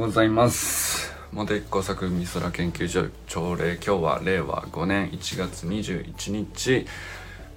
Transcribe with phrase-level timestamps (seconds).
[0.00, 1.12] ございます。
[1.30, 6.86] モテ工作美空研究所朝礼今日は令和5年1月21日。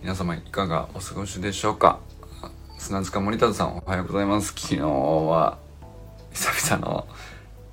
[0.01, 1.99] 皆様いかがお過ごしでしょうか？
[2.77, 4.47] 砂塚森田さんおはようございます。
[4.47, 5.57] 昨日は
[6.33, 7.07] 久々の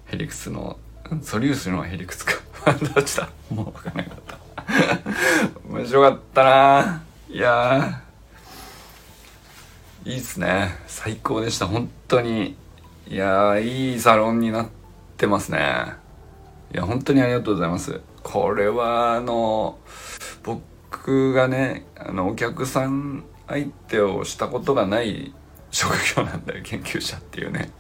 [0.05, 0.79] ヘリクスの
[1.21, 2.35] ソリュースのヘリクスか。
[2.95, 4.39] どっちだもう分かんなかった。
[5.69, 7.03] 面白かったな。
[7.29, 8.03] いや
[10.05, 10.79] いいっすね。
[10.87, 11.67] 最高でした。
[11.67, 12.60] 本当に。
[13.11, 14.69] いやいいサロンになっ
[15.17, 15.59] てますね。
[16.73, 18.01] いや本当にありがとうございます。
[18.23, 19.81] これはあの
[20.45, 25.35] 僕がねあのお客さん相手をしたことがない
[25.73, 27.73] 職業なんだよ研究者っていうね。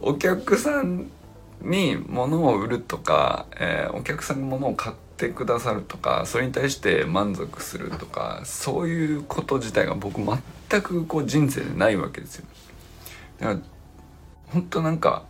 [0.00, 1.10] お客さん
[1.60, 12.46] に物を売るとか、えー、お客さんに物を買ってくださるとかそれに対して満足するとかそういうこと自体が僕全くこう人生でないわけですよ。
[13.38, 13.73] だから
[14.54, 15.24] 本当なんか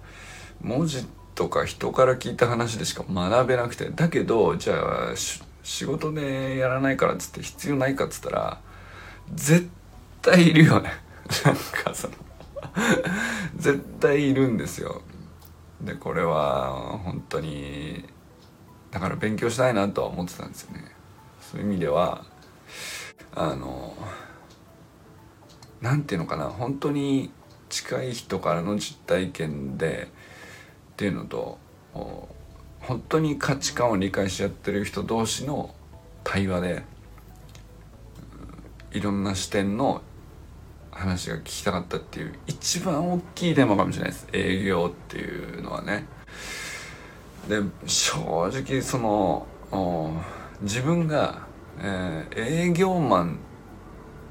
[0.60, 3.90] 文字とか人から聞いた話でしか学べなくて。
[3.90, 5.16] だけどじゃあ
[5.62, 8.60] 仕事でやらないからっつって必要ないかっつったら
[9.34, 9.68] 絶
[10.20, 10.92] 対いるよね。
[11.44, 12.14] なんかその
[13.56, 15.00] 絶対いるんですよ。
[15.80, 18.04] でこれは本当に
[18.90, 20.84] だから勉強したいなとは思ってたんですよね。
[21.40, 22.24] そういう意味では
[23.34, 23.96] あの
[25.80, 27.32] 何て言うのかな本当に
[27.74, 30.06] 近い人からの実体験で
[30.92, 31.58] っていうのと
[31.92, 35.74] 本当に価値観を理解し合ってる人同士の
[36.22, 36.82] 対話で
[38.92, 40.02] いろんな視点の
[40.92, 46.06] 話が聞きたかったっていう一番大きいテーマかもしれないです営業っていうのはね。
[47.48, 49.46] で正直その
[50.62, 51.40] 自分が、
[51.80, 53.38] えー、営業マン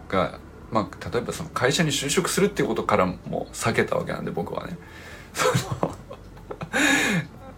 [0.08, 0.40] が
[0.74, 4.78] まあ、例えばその会社に就職するっていうことからも避けたわけなんで僕はね。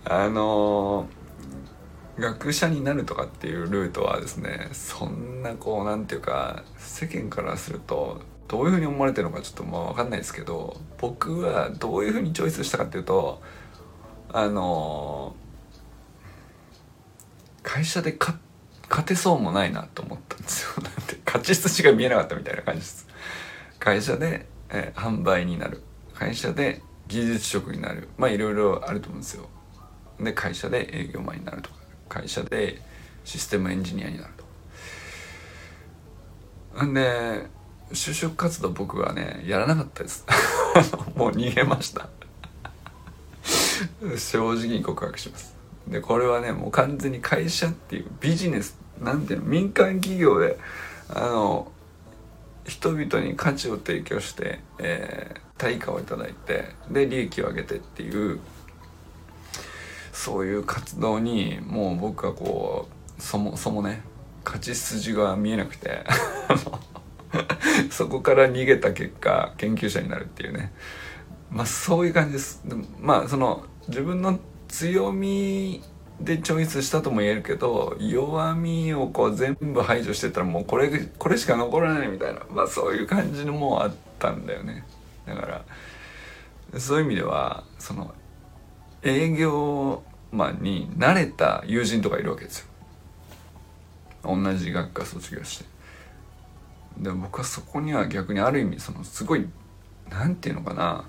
[0.03, 1.07] あの
[2.19, 13.41] 学者になるとかっていうルートはですねそんなこうなんていうか世間からするとどういうふうに思われてるのかちょっとまあ分かんないですけど僕はどういうふうにチョイスしたかっていうと
[14.31, 15.35] あの
[17.63, 18.39] 会社で勝っ
[18.89, 20.83] 勝てそうもないなと思ったんですよ。
[20.83, 23.07] なんて勝ち筋が見えなかったみたいな感じです。
[23.79, 25.81] 会社で、えー、販売になる。
[26.13, 28.09] 会社で技術職になる。
[28.17, 29.49] まあいろいろあると思うんですよ。
[30.19, 31.75] で会社で営業マンになるとか。
[32.07, 32.81] 会社で
[33.23, 34.33] システムエンジニアになる
[36.75, 36.85] と。
[36.85, 37.47] んで
[37.91, 40.25] 就職活動僕はねやらなかったです。
[41.15, 42.09] もう逃げました。
[44.17, 45.54] 正直に告白します。
[45.87, 50.57] でこれはねもう完全に会社っていうビジネスなんていうの民間企業で
[51.09, 51.71] あの
[52.65, 58.39] 人々に価値を提供して、えー、対価を頂いてで利益を上げてっていう
[60.11, 64.01] そういう活動にもう僕はこうそもそもね
[64.43, 66.03] 勝ち筋が見えなくて
[67.91, 70.73] そこから逃げた結果研究者になるっていうね。
[71.51, 72.61] まあそういう感じです。
[72.65, 74.39] でもまあその自分の
[74.75, 75.81] 強み
[76.19, 84.83] でチョイスしたとも言えるけど弱みをこう全部排除してたらもうこれこれしか残らないみたいなまあそういう感じのもあったんだよね。
[85.25, 88.13] だからそういう意味ではその
[89.01, 90.03] 営業
[90.33, 92.67] マンに慣れた友人とかいるわけですよ。
[94.23, 95.65] 同じ学科卒業して。
[96.97, 99.47] で僕はそこには逆にある意味そのすごい
[100.09, 101.05] 何て言うのかな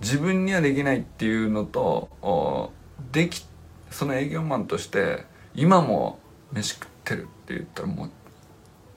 [0.00, 2.70] 自分にはできないっていうのと
[3.12, 3.44] でき
[3.90, 6.18] その営業マンとして今も
[6.52, 8.10] 飯食ってるって言ったらもう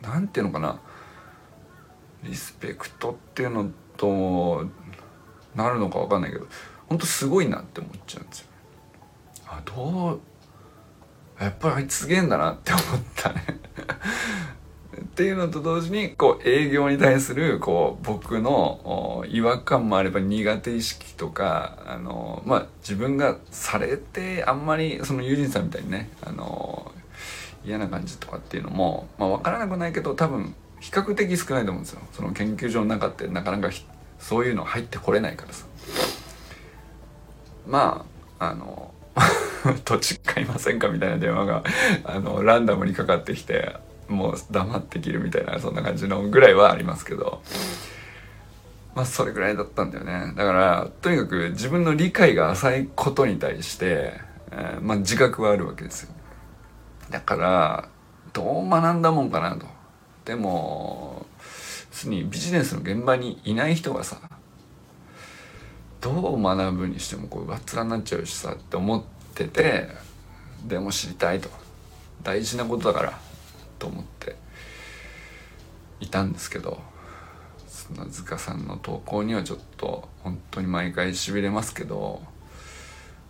[0.01, 0.79] 何て言うのかな
[2.23, 4.66] リスペクトっていうのと
[5.56, 6.47] なるのか分かんないけど
[6.88, 8.47] ほんとすごいなって思っちゃうんですよ。
[9.47, 10.22] あどう
[11.44, 12.83] やっぱりあいつすげえんだなって思っ
[13.16, 13.44] たね
[15.00, 26.92] っていうのと同時にこう営業に対するこう僕の違和感もあれば苦手意識とかあの、まあ、自分がされてあんまりその友人さんみたいにねあの
[27.63, 32.01] 嫌な感じとかっていうのも、まあ、分からなくないけど多分比較的少ないと思うんですよ。
[32.12, 33.74] その研究所の中ってなかなか
[34.19, 35.65] そういうの入ってこれないからさ。
[37.68, 38.04] ま
[38.39, 38.92] ああの
[39.86, 41.63] 土地買いませんかみたいな電話が
[42.04, 43.75] あのランダムにかかってきて
[44.12, 47.42] もう黙って切るみたいなそんな感じのぐらいはありますけど。
[48.94, 50.34] まあそれぐらいだったんだよね。
[50.36, 54.19] だからとにかく自分の理解が浅いことに対して、
[54.52, 56.13] えー、まあ自覚はあるわけですよ。
[57.10, 57.90] だから
[58.34, 59.66] どう学んだもんかなと。
[60.25, 61.25] でも
[61.90, 64.18] 別にビジネスの現場にいない人がさ
[66.00, 69.04] どう学ぶにしてもこう上っ面になっちゃうしさって思っ
[69.34, 69.88] てて
[70.66, 71.50] でも知りたいと。
[72.24, 73.31] 大事なことだから。
[73.81, 74.36] と思って
[76.00, 76.80] いたんですけど
[77.68, 82.22] 砂塚さんの投稿にはちょっと本当に毎回しびれますけど、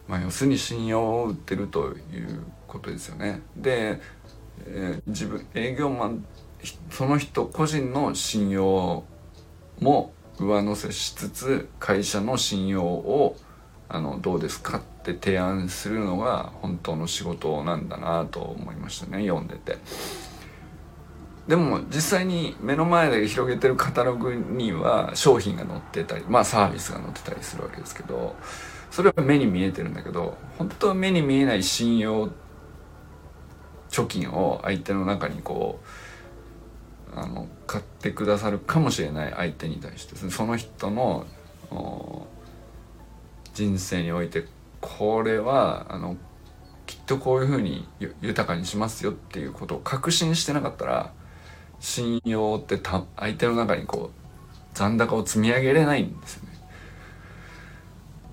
[0.09, 3.41] まあ、要するに信用を売ってるということですよね。
[3.55, 4.01] で、
[4.65, 6.25] えー、自分営業マン
[6.89, 9.05] その人個人の信用
[9.79, 13.37] も上乗せしつつ会社の信用を
[13.87, 19.77] あのどうですかって提案するのが本当の仕事なんだなと思いましたね読んでて。
[21.51, 28.37] でも実際に目の前で広げてるカタログには商品が載ってたりまあサービスが載ってたりするわけですけど
[28.89, 32.29] それは目に見えてるんだけど本当は目に見えない信用
[33.89, 35.81] 貯金を相手の中にこ
[37.13, 41.25] うあの買ってくださるかもしれない相手に対してその人の
[43.53, 44.45] 人生において
[44.79, 46.15] これはあの
[46.85, 47.89] きっとこういうふうに
[48.21, 51.11] 豊かにしますよっていうことを確信してなかったら
[51.81, 54.21] 信用ってた相手の中にこう
[54.73, 56.51] 残高を積み上げれないんですよね。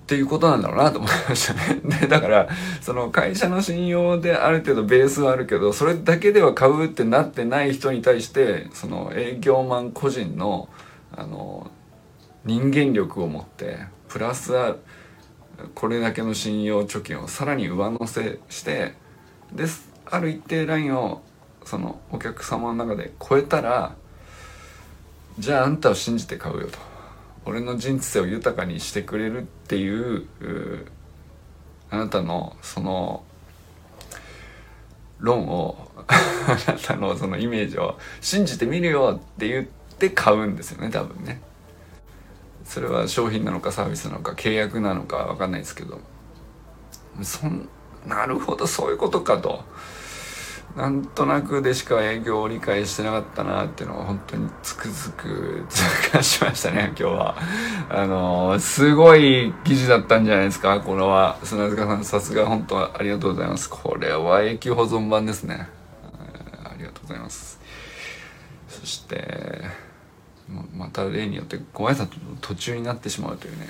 [0.03, 1.81] っていうことなんだろうなと思いましたね。
[2.01, 2.49] で、だから、
[2.81, 10.67] その会社の信用である程度ベースはあるけど、それだけでは買うってなってない人に対して、その営業マン個人の、
[11.15, 11.69] あの、
[12.43, 14.77] 人間力を持って、プラスは
[15.75, 18.95] これだけの信用貯金をさらに上乗せして
[19.53, 19.65] で
[20.05, 21.21] ある一定ラインを
[21.69, 23.93] そのお客様の中で超えたら
[25.37, 26.79] じゃああんたを信じて買うよと。
[27.45, 30.25] 俺の人生を豊かにしてくれるっていう
[31.91, 33.23] あなたのその
[35.19, 39.65] 論を あなたのそのイメージを信じてみるよって言っ
[39.97, 41.39] て買うんですよね多分ね。
[42.65, 45.99] それは商品なのかサービスなのか契約なのか分かんないですけど。
[47.21, 47.69] そん
[48.07, 49.63] なるほどそういうことかと。
[50.75, 57.35] なんとなくでしか営業を理解してなかったなっていうのは本当につくづく痛感しましたね 今日は。
[57.89, 61.37] あのー、すごい記事だったんじゃないですかこれは。
[61.43, 63.69] 砂塚さんさすが本当ありがとうございます。
[63.69, 65.67] これは永久保存版ですね。
[66.63, 67.59] ありがとうございます。
[68.67, 69.65] そして
[70.75, 73.67] また例によってご挨拶の途中になってしまうというね。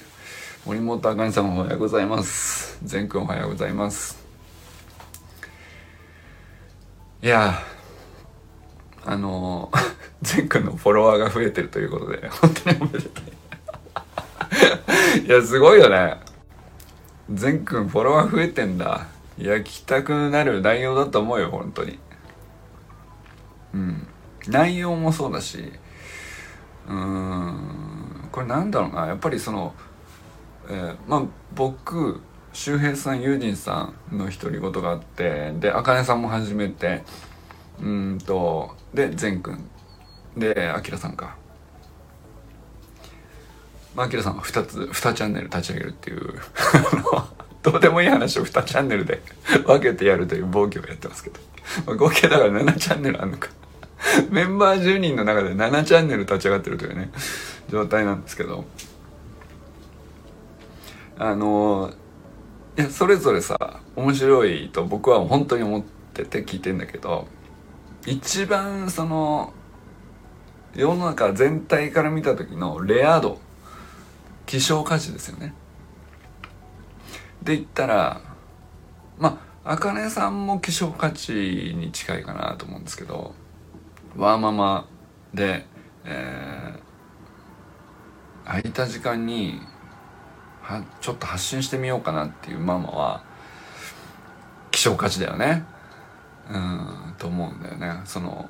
[0.66, 2.78] 森本あかねさんおはようございます。
[2.84, 4.19] 善くんおはようございます。
[7.22, 7.54] いや
[9.06, 9.70] あの
[10.22, 13.24] 善くんのフォロワーが増えてるということで本当におめでたい。
[15.26, 16.18] いやすごいよね。
[17.30, 19.08] 善くんフォロワー増えてんだ。
[19.38, 22.00] いや聞きたくなる内容だと思うよ本当に。
[23.74, 24.08] うん。
[24.48, 25.74] 内容もそうだし
[26.88, 29.08] うんこれなんだろうな。
[29.08, 29.74] やっぱりその、
[30.70, 31.24] えー、まあ
[31.54, 32.22] 僕
[32.54, 37.04] 周平さん友人さんの独り言があってであかねさんも始めて。
[37.82, 39.70] うんとで善くん
[40.38, 41.38] であきらさんか。
[43.96, 46.34] まああきらさんは2つ2チャンネル立ち上げるっていう。
[47.62, 49.22] どうでもいい話を2チャンネルで
[49.68, 51.40] 分けてやるという暴挙をやってますけど、
[51.86, 53.50] まあ、合計だから7チャンネルあるのか。
[54.32, 57.12] メンバー10人の中で7チャンネル立ち上がってるというね
[57.70, 58.66] 状態なんですけど。
[61.22, 61.92] あの
[62.80, 65.84] やそれぞれさ面白いと僕は本当に思っ
[66.14, 67.28] てて聞いてんだけど
[68.06, 69.54] 一番その
[70.76, 73.40] 世の中全体から見た時のレア度
[74.46, 75.54] 希少価値ですよね。
[77.44, 78.22] で言ったら
[79.18, 83.36] まあ茜さんも希少価値に近いかなと思うんですけど
[84.16, 84.88] ワーママ
[85.34, 85.66] で、
[86.06, 89.60] えー、空いた時間に
[90.70, 93.24] はちょっと発信してみようかなっていうママは
[94.70, 95.66] 希少価値だよね。
[96.50, 98.02] うんと思うんだよね。
[98.06, 98.50] その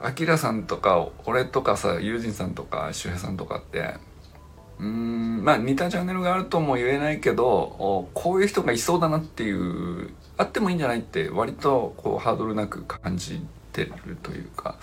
[0.00, 3.94] アキラさんとか俺とかさユージンさんとか周平さんとかって
[4.78, 14.76] うんまあ似たチャンネルがあるとも言えないけどこういう人がいそうだなっていうあってもいいんじゃないって割とこうハードルなく感じてるというか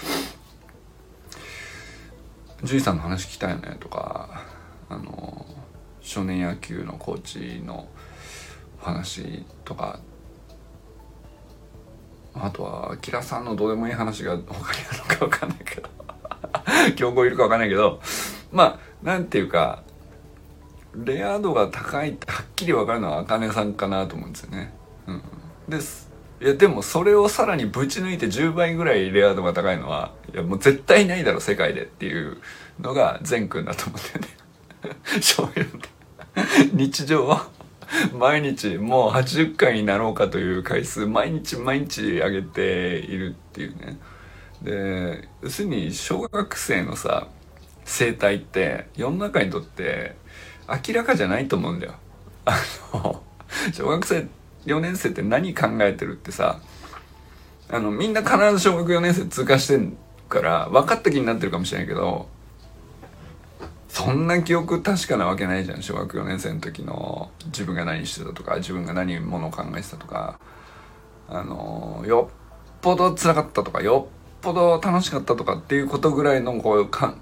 [2.62, 4.46] 「獣医さんの話聞きたいよね」とか
[4.90, 5.46] あの
[6.10, 7.88] 少年野球のコーチの
[8.80, 10.00] 話とか
[12.34, 15.90] あとはキラさんのどうでもいい話が他にあるのか分かんないけど
[16.98, 18.02] 競合いるか分かんないけど
[18.52, 19.84] まあなんていうか
[20.96, 24.74] レア度が高いってはっきり分かるのはあかねさんかなと思うんですよね。
[25.06, 25.22] うん、
[25.68, 26.10] です。
[26.42, 32.38] いやでもそれをさらにぶち抜いて10倍ぐらいレア度が高いのはいやもう絶対ないだろ世界でっていう
[32.80, 34.40] のが善くんだと思ってね。
[35.22, 35.70] そういう
[36.74, 37.40] 日常
[38.18, 43.98] 毎日もう80回になろうかという回数毎日毎日上げているっていうね。
[44.62, 47.28] で要するに小学生のさ
[47.86, 50.16] 生態って世の中にとって
[50.68, 51.94] 明らかじゃないと思うんだよ。
[52.46, 52.58] あ
[52.94, 53.24] の
[53.74, 54.28] 小学生
[54.66, 56.60] 4年生って何考えてるってさ
[57.70, 62.28] あのみんな必ず小学4年生通過してんから分かった気になってるかもしれないけど
[63.90, 67.32] そんな記憶確かなわけないじゃん小学4年生の時の。
[67.48, 70.40] 自分が何してたとか自分が何ものを考えてたとか。
[71.32, 77.16] あのよっぽど辛かったとかよっぽど楽しかったとかっていうことぐらいのこうか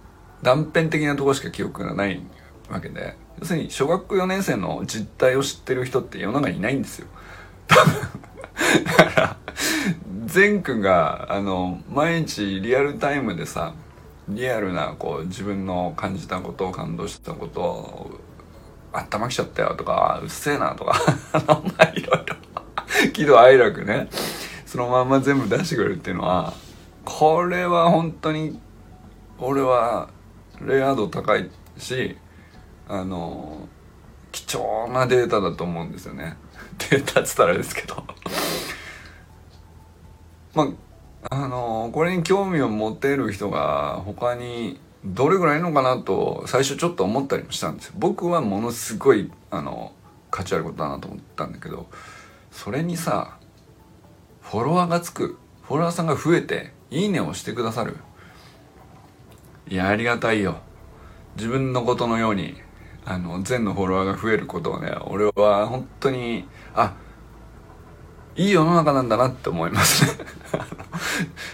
[0.44, 2.22] 断片的なところしか記憶がない
[2.70, 3.18] わけで。
[3.40, 7.08] 要するに小学4年生の実態を知ってる人って世の中にいないんですよ。
[7.68, 7.76] だ
[9.06, 9.38] から
[10.26, 13.74] 善くんがあの毎日リアルタイムでさ
[14.30, 18.12] リアルなこう自分の感じたことを感動したことを
[18.92, 21.00] 頭きちゃったよとかうっせえなとか
[21.48, 22.36] まあいろいろ。
[23.14, 24.10] 喜怒哀楽ね。
[24.66, 26.54] そのまんま全部出してくれるっていうのは
[27.06, 28.60] これは本当に
[29.40, 30.10] 俺は
[30.62, 32.18] レア度高いし
[32.90, 33.68] あの
[34.32, 36.38] 貴重なデータだと思うんですよね。
[36.90, 38.04] データっつったらですけど。
[40.54, 40.68] まあ
[41.24, 47.94] あのこれに興味を持てる人が他にどれぐらいいるのかなと最初ちょっと思ったりもしたんですよ。
[47.98, 49.94] 僕はものすごいあの
[50.32, 51.88] 価値あることだなと思ったんだけど
[52.52, 53.38] それにさ
[54.42, 57.98] フォロワーがつくフォロワーさんが増えていいねをしてくださる。
[59.70, 60.60] いやありがたいよ。
[61.36, 62.56] 自分のことのように
[63.06, 66.96] あの全のフォロワーが増えることをね俺は本当にあ
[68.36, 70.26] いい世の中なんだなって思いますね。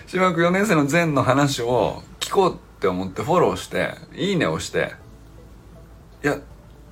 [0.07, 4.93] 小学4年生の禅の話を聞こうって思ってフォローしていいねをして
[6.23, 6.37] いや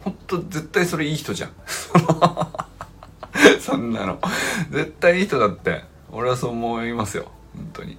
[0.02, 1.52] ほんと絶対それいい人じゃん。
[3.62, 4.20] そんなの。
[4.72, 7.26] 絶対いい人だって俺はそう思いますよ。
[7.56, 7.98] 本当に。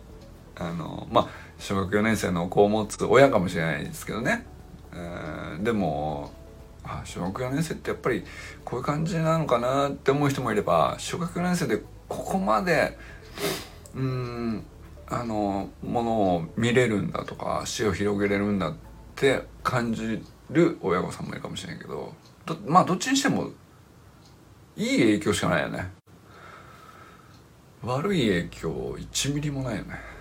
[0.56, 4.44] あのまあ小学4年生の子を持つ親かもしれないですけどね、
[4.92, 6.32] えー、でも
[6.84, 8.24] あ小学4年生ってやっぱり
[8.64, 12.98] こういう感じなのかなって思う人もいれば小学4年生でここまで
[13.94, 14.64] うん
[15.08, 18.74] あのものを見れるんだとか視野を広げれるんだっ
[19.14, 22.14] て感じる親御さんもいるかもしれないけど
[22.66, 23.50] まあどっちにしても
[24.76, 25.90] いい影響しかないよね。
[27.82, 30.12] 悪い影響1ミリもないよね。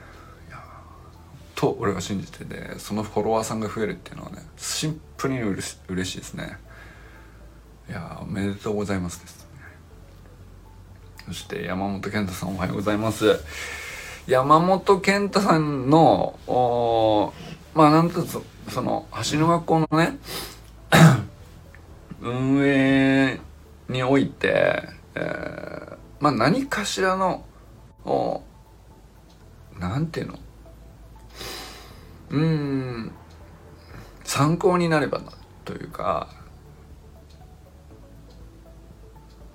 [1.62, 6.58] と俺は信じててそのフォロワーさんが増えるっていうのはねシンプルにうれし嬉しいですね。
[7.88, 9.41] いやおめでとうございますです。
[11.28, 13.40] そして山本健太さんおはようございます。
[14.28, 17.34] 山本健太さんのお
[17.74, 20.18] まあなんとその橋の学校のね
[22.22, 23.40] 運営
[23.90, 24.84] において、
[25.16, 27.46] えー、まあ何かしらの
[28.06, 28.42] お
[29.80, 30.40] なんていうの
[32.30, 33.12] うん
[34.24, 35.32] 参考になればな
[35.66, 36.30] というか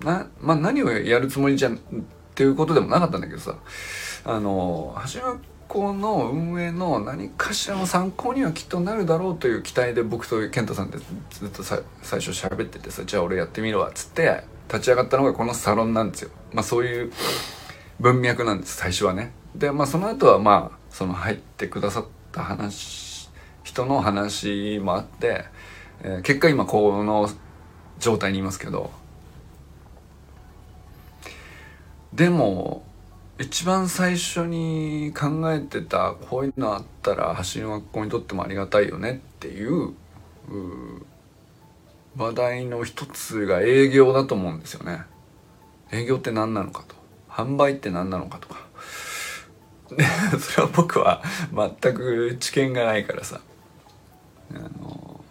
[0.03, 1.79] な、まあ、何をやるつもりじゃんっ
[2.35, 3.55] ていうことでもなかったんだけどさ。
[4.29, 5.39] あの橋学
[5.69, 10.97] 校の運営の何かしらの参考にはきっとなるだろうという期待で僕と健太さんで
[11.29, 16.31] ずっと最初喋っててさじゃあ俺やってみるわっつって立ち上がったのがこのサロンなんですよ。
[16.51, 17.11] まあそういう
[18.01, 19.31] 文脈なんです最初はね。
[19.55, 23.29] でまあその後はまあその入ってくださった話
[23.63, 25.45] 人の話もあって、
[26.03, 27.29] えー、結果今この
[27.99, 28.91] 状態にいますけど
[32.17, 32.83] でも
[33.39, 39.93] 一番最初に考えてたこういうのあったら走りの学校にとってもありがたいよねっていう
[42.17, 45.03] 話題の一つが営業だと思うんですよね。
[45.91, 46.95] 営業って何なのかと。
[47.29, 48.65] 販売って何なのかとか。
[50.39, 51.21] それは僕は
[51.53, 53.41] 全く知見がないからさ。
[54.55, 55.23] あの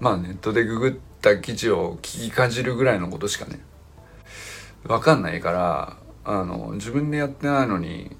[0.00, 3.60] まあネットでググった記事を聞きかじるぐらいのことしかね
[4.84, 8.16] 分かんないからあの自分でやってないのに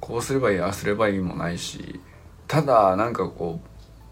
[0.00, 2.00] こうすればいいああすればいいもないし
[2.46, 3.60] ただなんかこ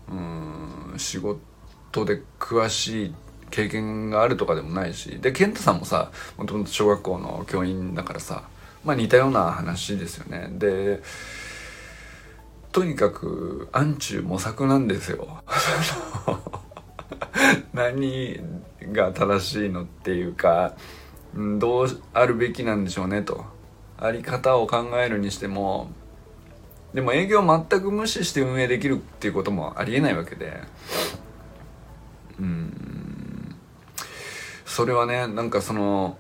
[0.09, 3.15] ううん仕事で詳しい
[3.51, 8.45] 経験があるとかでもないしで健太さんもさもともと小学校の教員だからさ
[8.85, 10.49] まあ似たような話ですよね。
[10.59, 11.03] で
[12.73, 15.45] とにかく暗中模索なんですよ。
[17.73, 18.41] 何
[18.93, 20.75] が正しいのっていうか
[21.59, 23.45] どうあるべきなんでしょうねと。
[23.99, 25.91] あり方を考えるにしても
[26.95, 30.61] でも営業全く無視して運営できるっていうこともありえないわけで。
[32.39, 33.57] うん。
[34.65, 36.19] それはねなんかその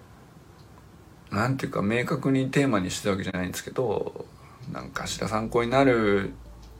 [1.30, 4.26] なんていうか明確にテーマにしてたわけじゃないんですけど
[4.72, 6.32] なんかしら参考になる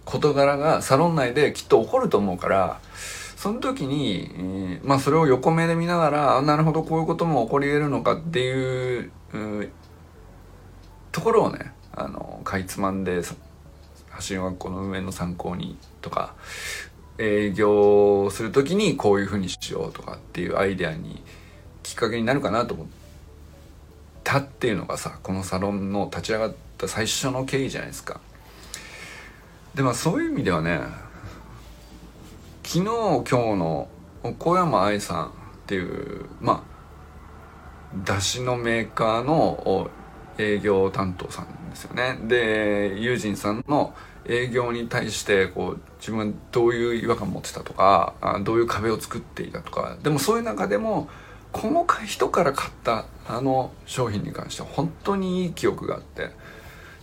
[0.05, 2.81] 事柄がサロン内できっと起こると思うから
[3.37, 9.71] その時に、えー、まあそれを横目で見ながらなるほどこういうことも起こり得るのかっていう、う
[11.13, 13.23] ところをねあのかいつまんで
[14.11, 16.35] 発信学校の運営の参考にとか
[17.19, 21.23] 営業する時にこういうふうにしようとかっていうアイデアに
[21.83, 22.87] きっかけになるかなと思っ
[24.25, 28.21] たっていうのがさこのサロンの立ち上がった最初の経緯じゃないですか。
[29.75, 30.81] でまあそういう意味ではね
[32.65, 33.89] 昨日今日の
[34.39, 35.31] 小山愛さんっ
[35.67, 36.75] ていうまあ
[38.05, 39.91] だしのメーカーの
[40.39, 42.19] 営業担当さんですよね。
[42.27, 43.95] でユージンさんの
[44.27, 51.09] 営業に対してこう自分どういう違和感持ってたとかどういう壁を作っていたとかでもそういう中でも
[51.53, 56.29] この人から買ったあの商品に関しては本当にいい記憶があってっ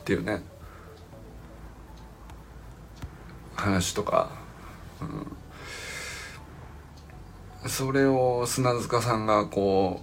[0.04, 0.42] ていうね
[3.56, 4.32] 話とか、
[5.00, 5.28] うん、
[7.68, 10.02] それを砂塚さんがこ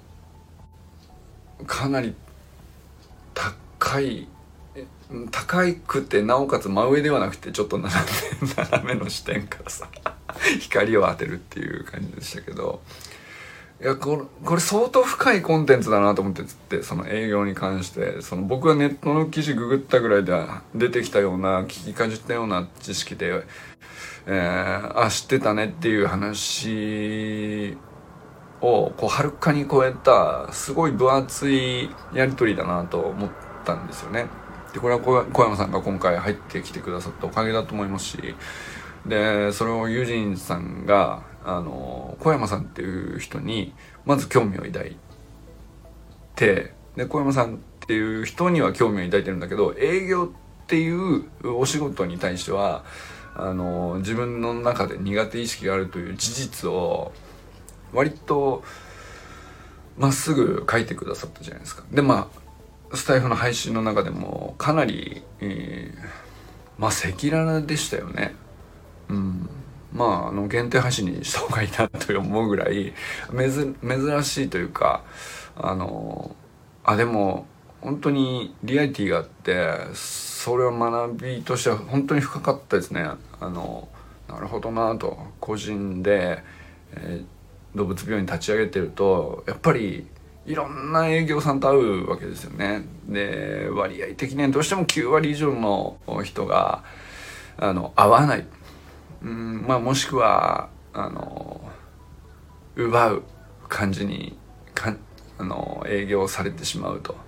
[1.61, 2.15] うかなり
[3.35, 4.29] 高い
[5.31, 7.99] 高くてなおかつ真上ではなくてちょっと斜
[8.85, 9.89] めの視点からさ
[10.61, 12.83] 光を当てるっていう感じでしたけど
[13.81, 23.45] いやこれこれ相当深いコンテンツだなと思ってつってその営業に関してその僕がネットの記事ググったぐらいでは出てきたような聞きかじったような知識で、
[24.27, 27.77] えー、あ知ってたねっていう話
[28.61, 33.31] をこうはるかに超えたすごい分厚いやり取りだなと思っ
[33.65, 34.27] たんですよね。
[34.73, 38.35] でこれは小山さんが今回入ってきてくださったおかげだと思いますし
[39.07, 43.73] でそれをユージンさんがあの小山さんっていう人に
[44.05, 44.97] まず興味を抱い
[46.35, 51.25] てで小山さんっていう人には興味を抱いてるんだけど営業っていう
[51.57, 52.85] お仕事に対しては
[53.39, 57.13] あの自分の中で苦手意識があるという事実を
[57.93, 58.63] 割と
[59.97, 61.85] まっすぐ書いてくださったじゃないですか。
[61.91, 62.31] でま
[62.93, 65.99] あスタイフの配信の中でもかなり、えー、
[66.79, 68.35] まあ赤裸々でしたよね。
[69.09, 69.49] うん。
[69.93, 72.93] まあ、あの、限定配信にした方がいいなと思うぐらい、
[73.33, 75.03] 珍しいというか、
[75.57, 76.37] あの、
[76.85, 77.47] あ、でも、
[77.81, 79.79] 本当にリアリティがあって、
[80.49, 83.07] それは学びとしては本当に深かったですね。
[83.39, 83.87] あの、
[84.31, 86.43] なるほどなと、個人で、
[86.95, 90.07] えー、動物病院立ち上げてると、やっぱり、
[90.47, 92.81] いろんな営業さんと会うわけですよね。
[93.07, 96.83] で、割合的にどうしても9割以上の人が、
[97.59, 98.47] あの、会わない。
[99.23, 101.61] うん、まあもしくは、あの、
[102.75, 103.23] 奪う
[103.69, 104.39] 感じに、
[104.73, 104.97] か
[105.37, 107.28] あの、営業されてしまうと。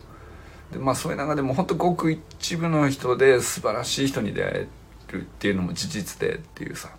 [0.73, 4.69] で、まあそういう中でも本当ごく一部の人で素晴らしい人に出会え
[5.13, 6.91] るっていうのも事実でっていうさ。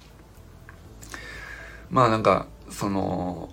[1.90, 3.50] まあなんか、その、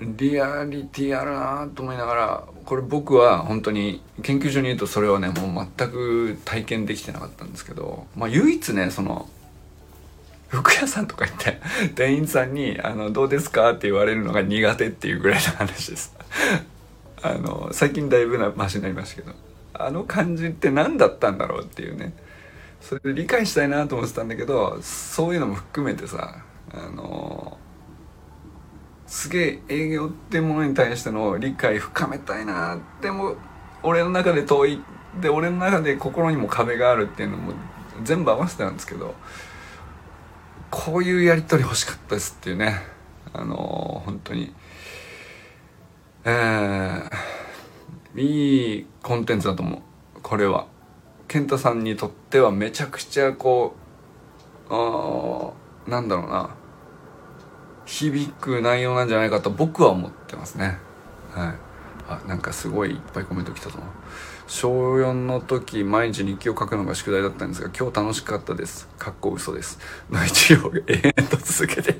[0.00, 9.28] リアリティあるなと思いながらこれ僕は本当に研究所に言うとそれはねもう全く体験できてなかったんですけどまあ唯一ねその
[10.48, 11.60] 服屋さんとか行って
[11.94, 16.14] 店員さんにあの「どうですか?」って言われるのが苦手っていうぐらいの話です
[17.22, 19.34] あの最近だいぶなマシになりましたけど
[19.74, 22.12] あの感じって何だったんだろうっていうね。
[22.80, 27.56] それで理解したいなと思ってたんだけどそういうのも含めてさあの
[29.06, 33.36] すげえ営業ってものに対しての理解深めたいなでも
[33.84, 34.82] 俺の中で遠い
[35.20, 37.52] で俺の中で心にも壁があるっていうのも
[38.02, 39.14] 全部合わせてなんですけど
[40.72, 42.80] こういうやり取り欲しかったですっていうね。
[43.34, 44.54] あの、本当に。
[46.24, 49.80] えー、いいコンテンツだと思う。
[50.22, 50.66] これは。
[51.26, 53.74] 健太さんにとってはめちゃくちゃこ
[54.68, 55.52] うあ
[55.90, 56.54] なんだろうな。
[57.86, 60.78] 響く内容なんじゃないかと僕は思ってますね。
[61.32, 61.54] はい。
[62.08, 63.88] あなんかすごいいっぱいコメント来たと思う
[64.52, 68.86] 小4の時毎日日記を書くのが宿題だったんですが今日楽しかったです。
[68.98, 69.78] かっこ嘘です。
[70.10, 71.98] の一行が延々と続けて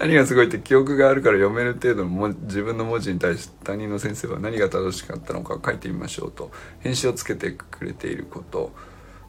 [0.00, 8.72] 何がすごいって記憶があるから読める程度の自分の文字に対して担任の先生は何が正しかったのか書いてみましょうと編集をつけてくれていること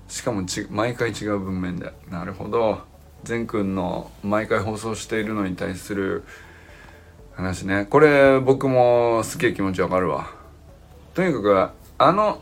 [0.07, 2.79] しかもち毎回違う文面でなるほど
[3.23, 6.23] 善くんの毎回放送しているのに対する
[7.35, 7.85] 話ね。
[7.85, 10.31] これ僕もすげえ気持ちわかるわ。
[11.13, 12.41] とにかくあの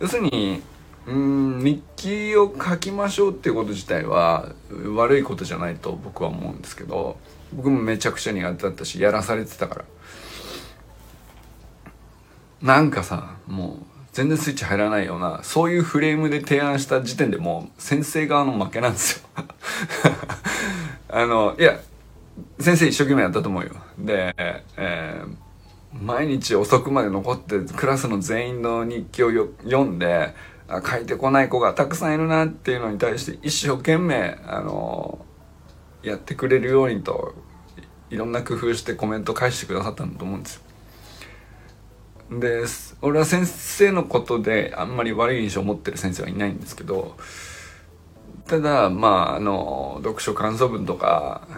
[0.00, 0.62] 要するに
[1.06, 4.52] うん日記を書きましょうっていうこと自体は
[4.94, 7.18] 悪いことじゃないと僕は思うんですけど
[7.52, 9.84] 僕もめちゃくちゃ苦手だったしやらされてたから。
[12.62, 19.28] なんかさもう全然スイッチ入らないようなそういうフレームで提案した時点でもう先生側の負けなんですよ。
[21.08, 21.80] あのいや
[22.58, 23.70] 先生一生懸命やったと思うよ。
[23.98, 24.34] で、
[24.76, 25.34] えー、
[25.92, 29.30] 毎日遅くまで残ってクラスの全員の日記を
[29.64, 30.34] 読んで
[30.68, 35.24] 書いてこない子がたくさんいるなっていうのに対して一生懸命あの
[36.02, 37.34] やってくれるようにと
[38.08, 40.54] いろんな工夫してコメント返してくださったんだと思うんです。
[40.56, 40.70] よ
[42.38, 42.64] で
[43.02, 47.16] 俺は先生のことであんまり悪い印象を持ってる先生はいないんですけど
[48.46, 51.48] ただまああの読書感想文とか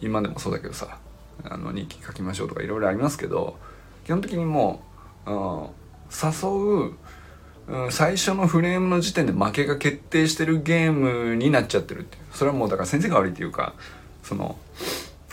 [0.00, 0.98] 今でもそうだけどさ
[1.44, 3.58] あの日記書きましょうとかいろいろありますけど
[4.04, 4.82] 基本的にも
[5.26, 5.68] う、うん、
[6.12, 13.74] 誘う最初のフレームの時点で負けが決定してるゲームになっちゃってるっていうそれはもうだから先生が悪いっていうか
[14.24, 14.56] その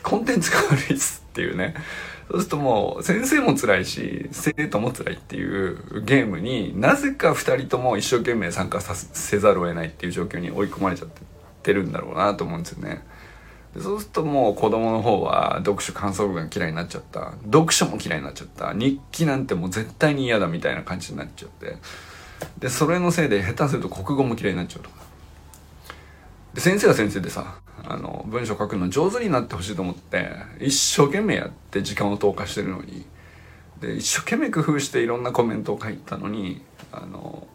[0.04, 1.76] コンテンツが悪いっすっていうね
[2.30, 11.10] そうするともう先生も辛いし生徒も辛いっていうゲームになぜか2人とも一生懸命参加させざるを得ないっていう状況に追い込まれちゃっ
[11.64, 13.04] てるんだろうなと思うんですよね。
[13.82, 17.34] そうするともう子供の方は読書感想文が嫌いになっちゃった。
[17.46, 18.74] 読書も嫌いになっちゃった。
[18.74, 21.78] 日記なんてもう絶対に嫌だみたいな感じになっちゃって。
[22.60, 24.96] でそれのせいで下手すると国語も嫌いになっちゃうとか。
[26.54, 33.06] で先生は先生でさあの文章書くの上手になってほしいと思って一生懸命やって時間を投下してるのに。
[33.80, 37.48] で一生懸命工夫していろんなコメントを書いたのにあの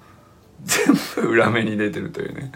[0.63, 2.53] 全部裏目に出てるというね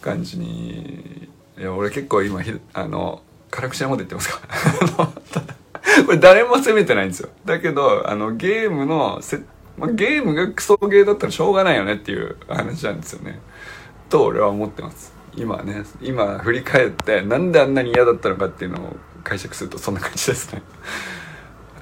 [0.00, 1.28] 感じに
[1.62, 2.40] いや俺結構今
[2.72, 5.12] あの辛口なこと言ってますか？
[6.06, 7.28] これ誰も責めてないんですよ。
[7.44, 9.42] だけどあのゲームのせ、
[9.78, 13.40] ま、ゲームがクソゲーだったらしょうがないよねっていう話なんですよね。
[14.08, 15.14] と俺は思ってます。
[15.36, 20.62] 今ね今振り返ってなんであんなに嫌だったのかっていうのを解釈するとそんな感じですね。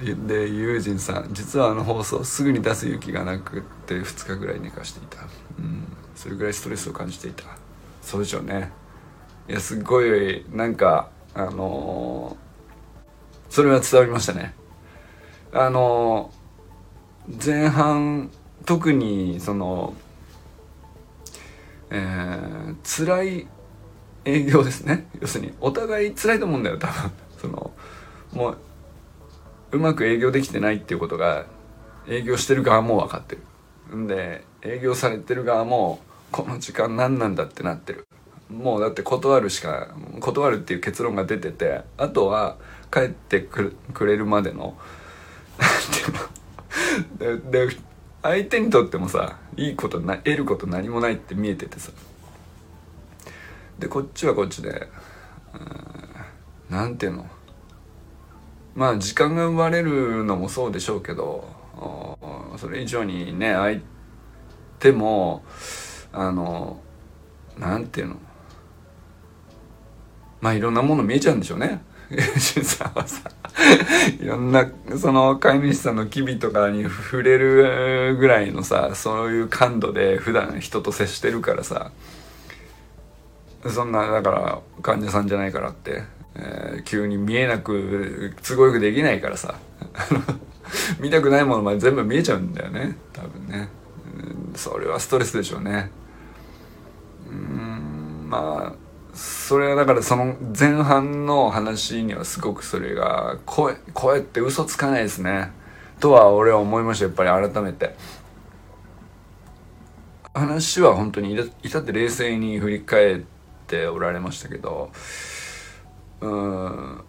[0.26, 5.22] でユージンさん実はあの放送すぐに出す勇気がなくって2日ぐらい寝かしていた。
[5.58, 5.86] うん。
[6.14, 7.44] それぐらいストレスを感じていた。
[8.02, 8.72] そうでしょうね。
[9.50, 14.54] いやすごいなんかあのー、それは伝わりましたね。
[15.52, 18.30] あのー、前半
[18.64, 19.94] 特にその
[21.90, 23.48] えー、辛い
[24.24, 25.08] 営業ですね。
[25.20, 27.10] 要するにお互い辛いと思うんだよ多分。
[27.40, 27.72] その
[28.32, 28.58] もう
[29.72, 31.46] うまく営業できてないっていうことが
[32.06, 33.36] 営業してる側も分かって
[33.90, 33.96] る。
[33.96, 35.98] んで営業されてる側も
[36.30, 38.06] この時間何なんだってなってる。
[38.50, 42.56] もうだって断るしか断るっていう結論が出ててあとは
[42.92, 44.76] 帰ってくれるまでの
[45.58, 47.50] 何ていうの。
[47.50, 47.68] で
[48.22, 51.92] 相手にとってもさいいことな得ること何もないって見えててさ。
[53.78, 54.88] でこっちはこっちで
[56.68, 57.26] 何ていうの。
[58.74, 61.48] まあ時間が生まれるのもそうでしょうけど
[62.58, 63.80] それ以上にね相
[64.78, 65.42] 手も
[66.12, 66.80] あの
[67.58, 68.16] 何ていうの。
[70.40, 71.82] まあいろんなもの見えちゃうんでしょうね。
[72.38, 73.30] しさんはさ
[74.20, 81.92] いろんなその飼い主さんの機微とかに触れるぐらいのさそういう感度で普段人と接してるからさ。
[83.68, 86.02] そんなだから患者さんじゃないからって、
[86.34, 89.54] えー、急に見えなく都合よくできないからさ。
[91.00, 92.96] 見たくないものまで全部見えちゃうんだよね。
[93.12, 93.68] 多分ね、
[94.54, 95.90] それはストレスでしょうね。
[97.28, 105.52] うんまあそれはだからその前半の話にはすごくそれが声声って嘘つかないですね。
[105.98, 107.94] とは俺は思いましたやっぱり改めて。
[110.32, 113.22] 話は本当に至って冷静に振り返っ
[113.66, 114.92] ておられましたけど
[116.20, 117.04] うん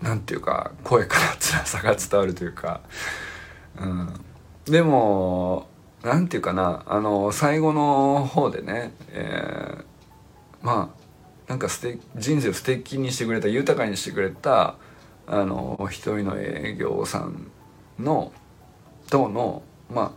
[0.00, 2.80] なんていうか声から辛さが伝わるというか、
[3.78, 4.08] うん、
[4.64, 5.68] でも
[6.02, 9.87] なんていうかなあの最後の方でね、えー
[10.62, 10.98] まあ
[11.48, 11.68] なんか
[12.16, 14.76] 人生を素敵にしてくれた豊かにしてくれた
[15.26, 17.50] あの一人の営業さん
[17.98, 18.32] の
[19.10, 20.12] とのまあ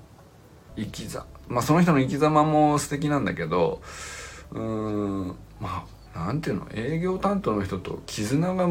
[0.76, 3.82] 生きざまあその人の生き様も素敵なんだけど
[4.52, 5.28] うーん
[5.60, 8.68] まあなんていうの営業担当の人と絆が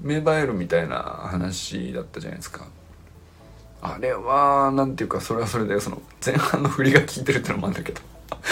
[0.00, 2.66] 芽生えるみたいな話だったじゃないですか。
[3.84, 8.00] あれはなんていうかそれはそれでその前半の振りが効いてるってのもあるんだけど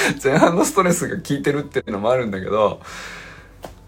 [0.23, 2.81] 前半のストレスが効いてるっていうのもあるんだけど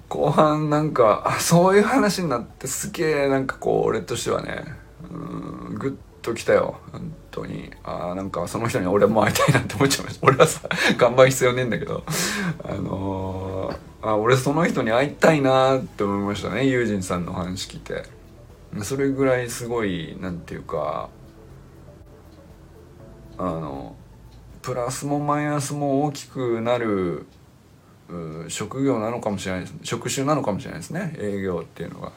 [0.08, 4.64] 後半なんかあそういう話になってすげえなんかこう俺としてはね
[5.10, 5.16] う
[5.74, 6.76] んグッときたよ。
[6.92, 7.70] 本当に。
[7.82, 10.26] ああなんかその人に俺も会いたいなって思っちゃいました。
[10.26, 12.04] 俺はさ頑張る必要ねえんだけど。
[12.64, 16.66] あのー、あ俺その人に会いたいなって思いましたね。
[16.66, 18.04] ユージンさんの話聞いて。
[18.82, 21.10] それぐらいすごいなんていうか
[23.36, 23.96] あの
[24.62, 27.26] プラスもマイナスも大きくなる
[28.48, 31.14] 職業なのかもしれないです職種なのかもしれないですね。
[31.18, 32.12] 営業っていうのが。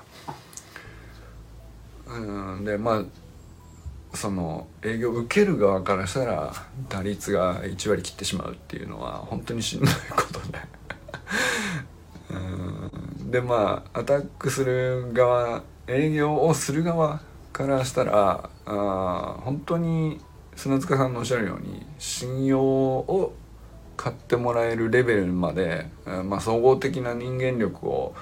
[2.07, 3.03] うんでまあ
[4.15, 6.53] その営業受ける側からしたら
[6.87, 10.59] 打率が1割切ってしまうっていうのは本当にしんどいことで。
[12.29, 20.21] うんでまあアタックする側営業をする側からしたらあ本当に
[20.55, 23.33] 砂塚さんのおっしゃるように信用を
[23.97, 25.89] 買ってもらえるレベルまで、
[26.25, 28.15] まあ、総合的な人間力を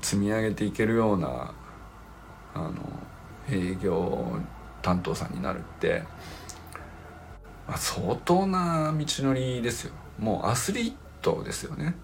[0.00, 1.54] 積み上げていけるような
[2.54, 2.74] あの
[3.50, 4.40] 営業
[4.82, 6.04] 担当さんになるって、
[7.68, 9.92] まあ、相当な道のりですよ。
[10.18, 11.94] もうアスリートですよね。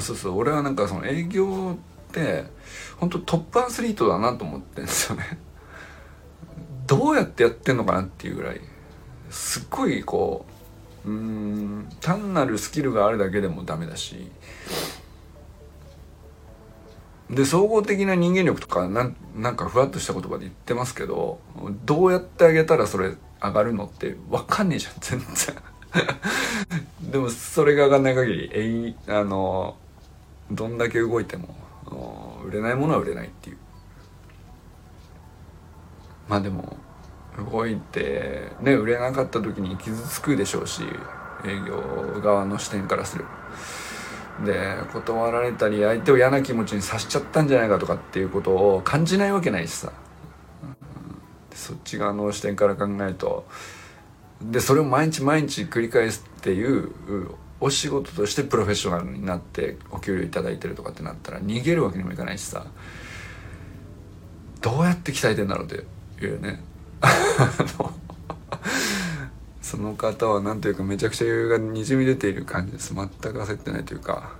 [0.00, 0.38] そうそう。
[0.38, 1.76] 俺はなんかその営業
[2.08, 2.44] って
[2.98, 5.38] 本当トップアスリートだなと思ってんですよね。
[6.88, 8.60] どうやってやってんのかなっていうぐらい
[9.30, 10.44] すっごいこ
[11.04, 14.30] ううん単なるスキルがあるだけでもダメだし。
[17.30, 21.40] で総合的な人間力とかなんなんかふわっとした言葉で言ってますけど
[21.84, 25.56] どうやってあげたらそれ上がるのって分かんねえじゃん全然。
[27.12, 29.76] でもそれが上がんない限りえいあの
[30.50, 31.54] どんだけ動いても
[32.46, 33.58] 売れないものは売れないっていう。
[36.28, 36.76] まあでも
[37.50, 40.82] 動いてね売れなかった時に傷つくでしょうし
[41.44, 43.30] 営業側の視点からすれば。
[44.44, 49.92] で断られたり相手を嫌な気持ちにさせちゃったんじゃないかとかっていうことを感じないわけないしさ、
[50.62, 50.76] うん、
[51.52, 53.46] そっち側の視点から考えると。
[54.40, 56.92] でそれを毎日毎日繰り返すっていう
[57.60, 62.64] お仕事としてプロフェッショナルになってお給料頂いてるとかってなったら逃げるわけにもいかないしさ。
[64.60, 65.84] どうやって鍛えてんだろうって
[66.26, 66.60] いうね。
[69.62, 72.94] その方は何というかめちゃくちゃ余裕がにじみ出ている感じです。
[72.94, 74.36] 全く焦ってないというか。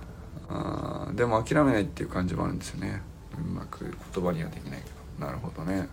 [0.49, 3.01] あでも諦めないっていう感じもあるんですよね。
[3.37, 4.89] うまく言葉にはできないけ
[5.19, 5.25] ど。
[5.27, 5.87] なるほどね。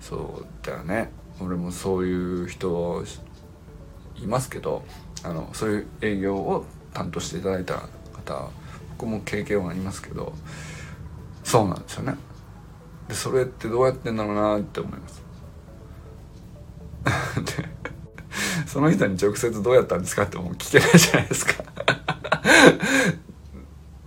[0.00, 1.10] そうだよね。
[1.40, 3.04] 俺もそういう人
[4.16, 4.84] いますけど。
[5.24, 8.48] あのそういう営業を担当していただいた方。
[8.98, 10.32] 僕も経験はありますけど。
[11.44, 12.16] そうなんですよね。
[13.08, 15.27] でそれってどうやってんだろうなって思います。
[18.66, 21.64] その人に直接どうやったんですかってもう聞けないじゃないですか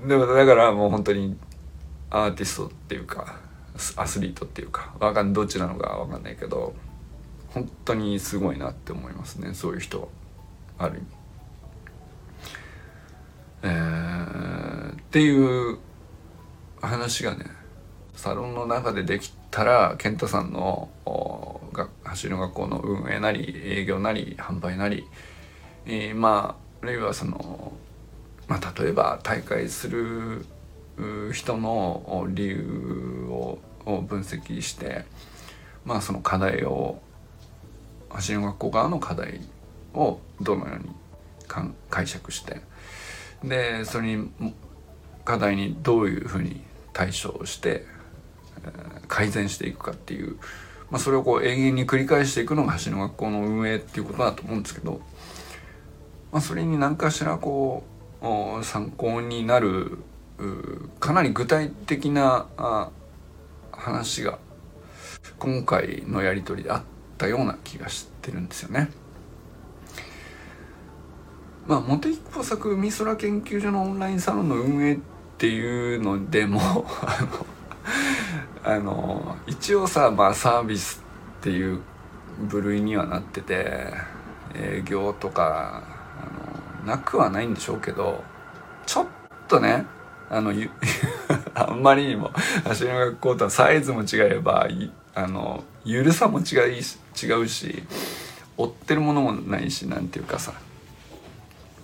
[0.08, 1.38] でもだからもう本当に
[2.10, 3.40] アーティストっていうか
[3.96, 6.74] アスリートっていうかわかんどっちなのかわかんないけど
[7.50, 10.10] 本当にすごいなって思いますねそういう人
[10.78, 11.08] ある意味。
[13.64, 15.78] えー、っていう
[16.82, 17.46] 話がね
[18.16, 20.90] サロンの中でできたら健太さんの
[21.74, 25.06] が走りの学校の運営なり営業なり販売なり、
[25.86, 27.74] えー、まああるいはその、
[28.48, 30.46] まあ、例えば大会する
[31.32, 35.06] 人の理由を分析して
[35.86, 37.00] まあその課題を
[38.10, 39.42] 走りの学校側の課題
[39.94, 40.90] をどのように
[41.90, 42.62] 解釈して
[43.44, 44.32] でそれに
[45.26, 46.62] 課題にどういうふうに
[46.94, 47.86] 対処して
[49.08, 50.38] 改善していくかっていう、
[50.92, 55.00] まあ、それをこう永遠に繰り返していくのが橋の学校の運営っていうことだと思うんですけど、
[56.32, 57.84] まあ、それに何かしらこ
[58.22, 59.98] う参考になる
[61.00, 62.48] かなり具体的な
[63.72, 64.38] 話が
[65.40, 66.84] 今回のやり取りであっ
[67.18, 68.92] たような気がしてるんですよね。
[71.68, 75.00] まあ、茂木工作美空研究所のオンラインサロンの運営っ
[75.38, 76.60] ていうのでも
[77.02, 77.46] あの
[78.64, 81.02] あの一応さ、まあ、サービス
[81.40, 81.82] っていう
[82.40, 83.94] 部類にはなってて
[84.54, 85.84] 営業とか
[86.20, 88.24] あのなくはないんでしょうけど
[88.86, 89.08] ちょっ
[89.48, 89.86] とね
[90.30, 90.54] あの
[91.56, 92.32] あんまりにも
[92.64, 94.68] 走りの学校とはサイズも違えば
[95.14, 96.82] あのゆるさも違い
[97.22, 97.84] 違うし
[98.58, 100.54] 追ってるものもないしなんていうかさ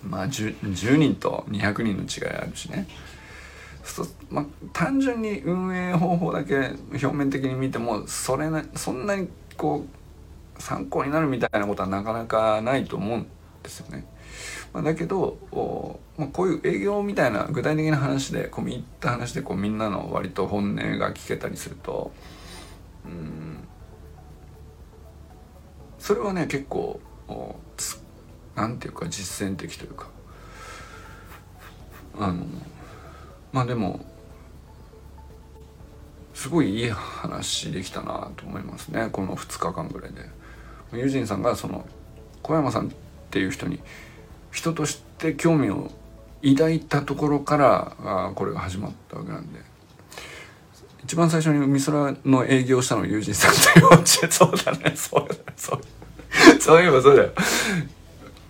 [0.02, 2.86] まあ 10, 10人と200人の違いあるしね。
[4.30, 9.86] まあ、単純に運営方法だけ表面的に見てもそれなそんなにこ
[10.58, 13.26] う参考になるみたいなことはなかなかないと思うん
[13.62, 14.04] ですよね。
[14.72, 22.12] まあ、だけどお、まあ、こういう営業みたいな具体的な話で込み入った話でこうみんなの割と本音が聞けたりすると
[23.06, 23.66] うん
[25.98, 27.00] それはね結構
[28.54, 30.08] 何て言うか実践的というか
[32.18, 32.44] あの
[33.52, 34.00] まあでも
[36.34, 39.08] すごいいい話できたなと思いますね。
[39.10, 40.38] この2日間ぐらいで。
[40.92, 41.84] ユジンさんがその
[42.42, 42.90] 小山さんっ
[43.30, 43.78] ていう人に
[44.50, 45.90] 人として興味を
[46.42, 47.96] 抱いたところから
[48.28, 49.60] あこれが始まったわけなんで。
[51.04, 54.94] 一番最初に海空の営業したのユージンさんというそうだね。
[54.94, 55.80] そうだそう
[56.60, 57.32] そういえばそうだよ。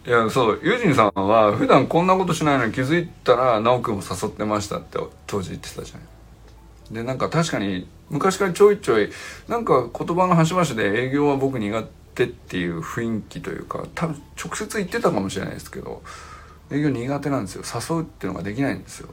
[0.08, 5.98] いやそうユージンさんは普段こんなことしないのに気づいたら直くんを誘ってましたって当時言ってたじゃ
[6.90, 6.94] ん。
[6.94, 9.10] でなんか確かに昔からちょいちょい
[9.48, 16.02] なんか言葉の端々で営業は僕苦手っていう雰囲気というか多分直接言ってたかもしれないですけど
[16.70, 17.62] 営業苦手なんですよ。
[17.62, 19.10] 誘うっていうのができないんですよ。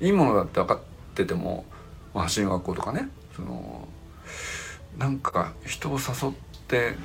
[0.00, 0.80] いいものだって分かっ
[1.14, 1.64] てても
[2.12, 3.86] 発信学校とかねその
[4.98, 6.32] なんか人を誘っ
[6.66, 6.96] て、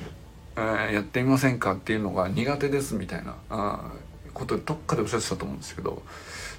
[0.56, 1.72] えー、やってみませんか？
[1.72, 3.92] っていうのが苦手ですみたいなあ
[4.32, 6.02] ことでどっかでおっしゃってたと思うんですけど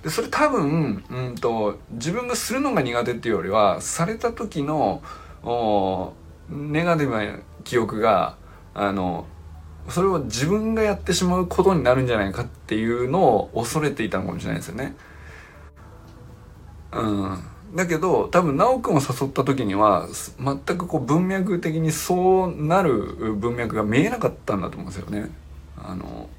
[0.04, 5.02] でそれ多分うんと自分がするのが苦手っていうよりはされた時の
[6.50, 8.38] ネガティブな記憶が
[8.74, 9.26] あの
[9.90, 14.96] それを自分がやってしまうことになるんじゃないかっていうのを恐れていたのかもしれないですよね。
[16.92, 17.40] うん。
[17.76, 20.08] だけど多分修くんを誘った時には
[20.40, 25.30] 全くこう文脈的にそうなる文脈が見えなかったんだと思うんですよね。
[25.78, 26.30] あの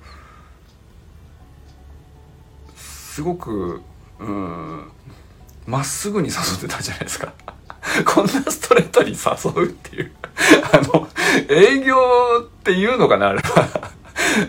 [2.74, 3.82] すごく
[4.18, 4.90] うん
[5.66, 7.34] まっすぐに誘ってたじゃないですか。
[8.04, 10.12] こんなストレートに誘うっていう
[10.72, 11.08] あの、
[11.48, 11.96] 営業
[12.42, 13.86] っていうのかなあれは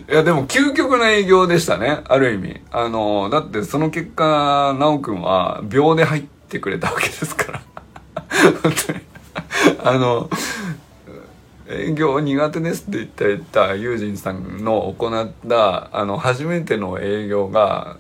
[0.10, 2.00] いや、でも究極の営業でしたね。
[2.06, 2.62] ある意味。
[2.72, 7.62] あの、だってその結果、なおくんは秒で入っててくれたわけですから。
[8.62, 9.00] 本当に。
[9.84, 10.30] あの、
[11.70, 17.98] 営業苦手ですって言っていたユージンさんの行ったあの初めての営業が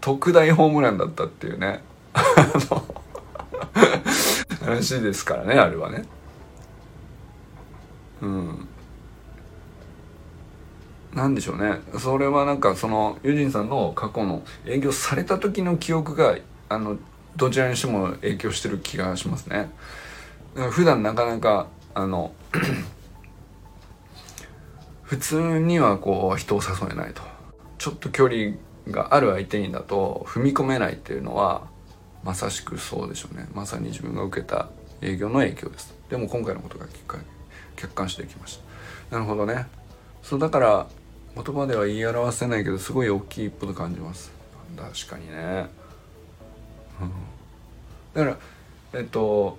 [0.00, 1.82] 特大ホームランだったっていうね
[4.62, 6.04] 話ですからねあれはね
[8.20, 8.68] うん
[11.14, 16.36] なんでしょうねそれはなんかそのユジンさんの過去の営業された時の記憶が
[16.68, 16.98] あの
[17.36, 19.70] どちらにしても影響してる気がしますね。
[20.70, 22.32] 普段なかなかあの
[25.02, 27.22] 普通にはこう人を誘えないと。
[27.78, 28.54] ちょっと距離
[28.90, 31.66] がある相手にだと踏み込めないっていうのは
[32.24, 33.46] まさしくそうでしょうね。
[33.54, 34.68] まさに自分が受けた
[35.02, 35.94] 営業の影響です。
[36.08, 37.24] でも今回のことがきっかけ
[37.76, 38.58] 客観視できまし
[39.10, 39.16] た。
[39.16, 39.66] なるほどね。
[40.22, 40.86] そうだから
[41.34, 44.32] 言葉では言い表せないけどすごい大きい一歩と感じます。
[44.76, 45.66] 確かにね、
[47.00, 47.10] うん、
[48.14, 48.38] だか
[48.92, 49.58] らえっと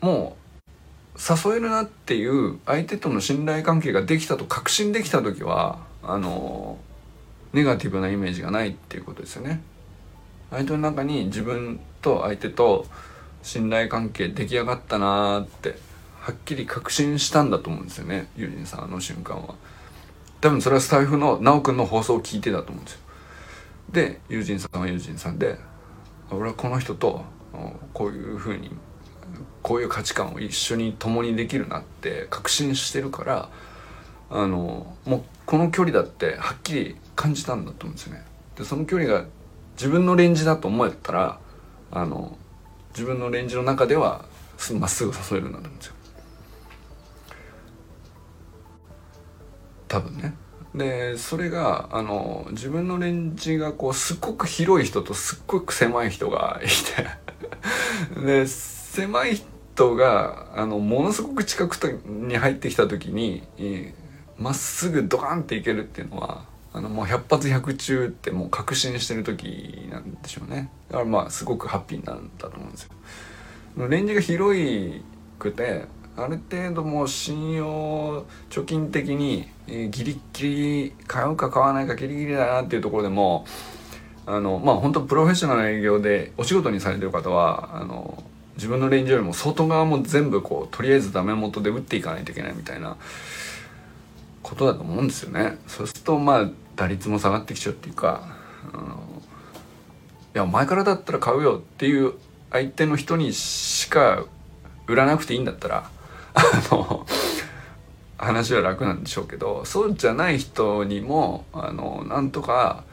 [0.00, 0.44] もう
[1.18, 6.78] 誘えるなっていう相手との信頼関係ができたと確信できた時はあの
[7.52, 9.62] ネガティブなイメージがないっていうことですよね。
[10.50, 12.86] 相手の中に自分と相手と
[13.42, 15.76] 信頼関係出来上がったなーって
[16.20, 19.54] はっきり確信したんだと思うんですよねユージンさんあの瞬間は。
[20.40, 23.00] 多分それはスタイフの修くんの放送を聞いてたと思うんですよ。
[23.92, 25.58] でユージンさんはユージンさんで
[26.30, 27.24] 俺はこの人と
[27.92, 28.70] こういうふうに
[29.62, 33.48] こういう価値観を一緒に共にできるなって確信してるから
[34.30, 38.24] あのもうこの距離だってはっきり感じたんだと思うんですよね。
[38.56, 39.26] でその距離が
[39.76, 41.38] 自分のレンジだと思えたら
[41.90, 42.36] あの
[42.92, 44.24] 自分のレンジの中では
[44.78, 45.94] まっすぐ誘えるんだと思うんですよ。
[49.88, 50.34] 多分ね。
[50.74, 57.24] でそれがあの自分のレンジがこうすっごく広い人とすっごく狭い人がいて。
[58.24, 59.36] で狭い
[59.74, 63.42] 人があのものすごく近くに入ってきた時に
[64.38, 70.70] まっすぐドカンっていけるっていうのはあのもう100発100中ってもう確信してる時なんでしょうね。
[70.88, 73.88] だからまあすごくハッピーなんだと思うんですよ。
[73.88, 75.02] レンジが広
[75.38, 75.86] くて
[76.16, 83.46] ある程度もう信用貯金的に、えー、ギリギリ買うか買わないかギリギリだなっていうところでも
[84.26, 88.22] あのまあ本当プロフェッショナルな営業でお仕事にされてる方はあの
[88.56, 92.96] 自分のレンジよりも外側も全部こうとりあえずダメ元で打っていかないといけないみたいな
[94.42, 95.58] ことだと思うんですよね。
[95.66, 98.36] そうするとまあ打率も下がってきちゃうっていうか、
[98.72, 99.00] あの
[100.34, 102.12] いや前からだったら買うよっていう
[102.50, 104.24] 相手の人にしか
[104.86, 105.90] 売らなくていいんだったら
[106.34, 107.06] あの
[108.18, 112.84] 話は楽なんでしょうけどそうじゃない人にもあのなんとか、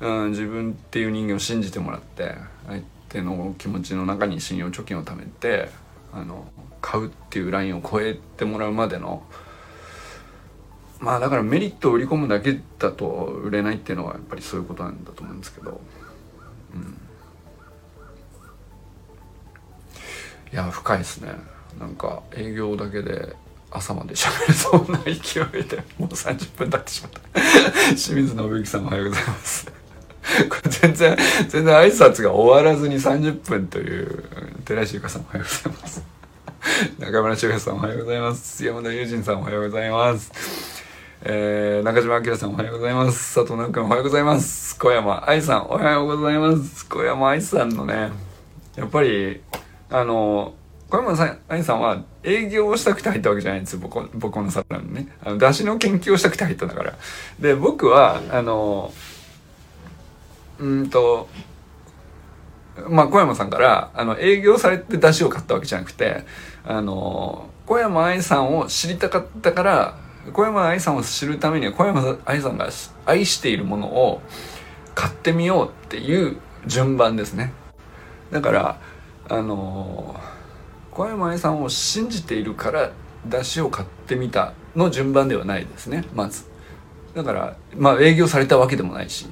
[0.00, 2.34] うん、自分っていう人間を信じてもらって
[2.66, 5.70] 相手の気持ちの中に信用貯金を貯めて
[6.12, 9.22] あの買うっていうラインを超えてもらうまでの
[10.98, 15.80] まあだからメリットを売り込むだけだと売れないっていうのはやっぱりそういうことなんだと思うんですけど、
[16.74, 16.98] うん、
[20.52, 21.32] いや深いですね。
[21.80, 23.34] なんか営業だけで
[23.70, 25.10] 朝まで喋れそうな勢
[25.58, 27.20] いでもう30分経ってしまった。
[27.96, 29.66] 清水信之さんおはようございます。
[30.50, 31.16] これ全然
[31.48, 34.24] 全然挨拶が終わらずに30分という
[34.66, 36.02] 寺石ゆかさんおはようございます。
[36.98, 38.64] 中村修平さんおはようございます。
[38.64, 40.30] 山田友人さんおはようございます。
[41.22, 43.34] えー、中島明さんおはようございます。
[43.34, 44.78] 佐藤直君おはようございます。
[44.78, 46.86] 小山愛さんおはようございます。
[46.86, 48.12] 小山愛さんのね
[48.76, 49.40] やっぱり
[49.88, 50.54] あの
[50.90, 55.08] 小山さん愛さんは営業をしたくて入ったわけじゃないんですよ僕僕のサラにね。
[55.22, 56.94] あの出汁の研究をしたくて入ったんだから。
[57.38, 58.92] で僕はあの
[60.58, 61.28] うんと
[62.88, 66.24] まあ小山さんからあの営業されて出汁を買ったわけじゃなくて
[66.64, 69.96] あの小山愛さんを知りたかったから
[70.32, 72.68] 小山愛さんを知るためには小山愛さんが
[73.06, 74.22] 愛しているものを
[74.96, 76.36] 買ってみようっていう
[76.66, 77.52] 順番ですね。
[78.32, 78.80] だから
[79.28, 80.20] あの
[80.90, 82.92] 小山愛さんを信じているから
[83.26, 86.44] 出汁を買ってみたの順番ではないですねまず。
[87.14, 89.26] だからまあ営業されたわけでもないし。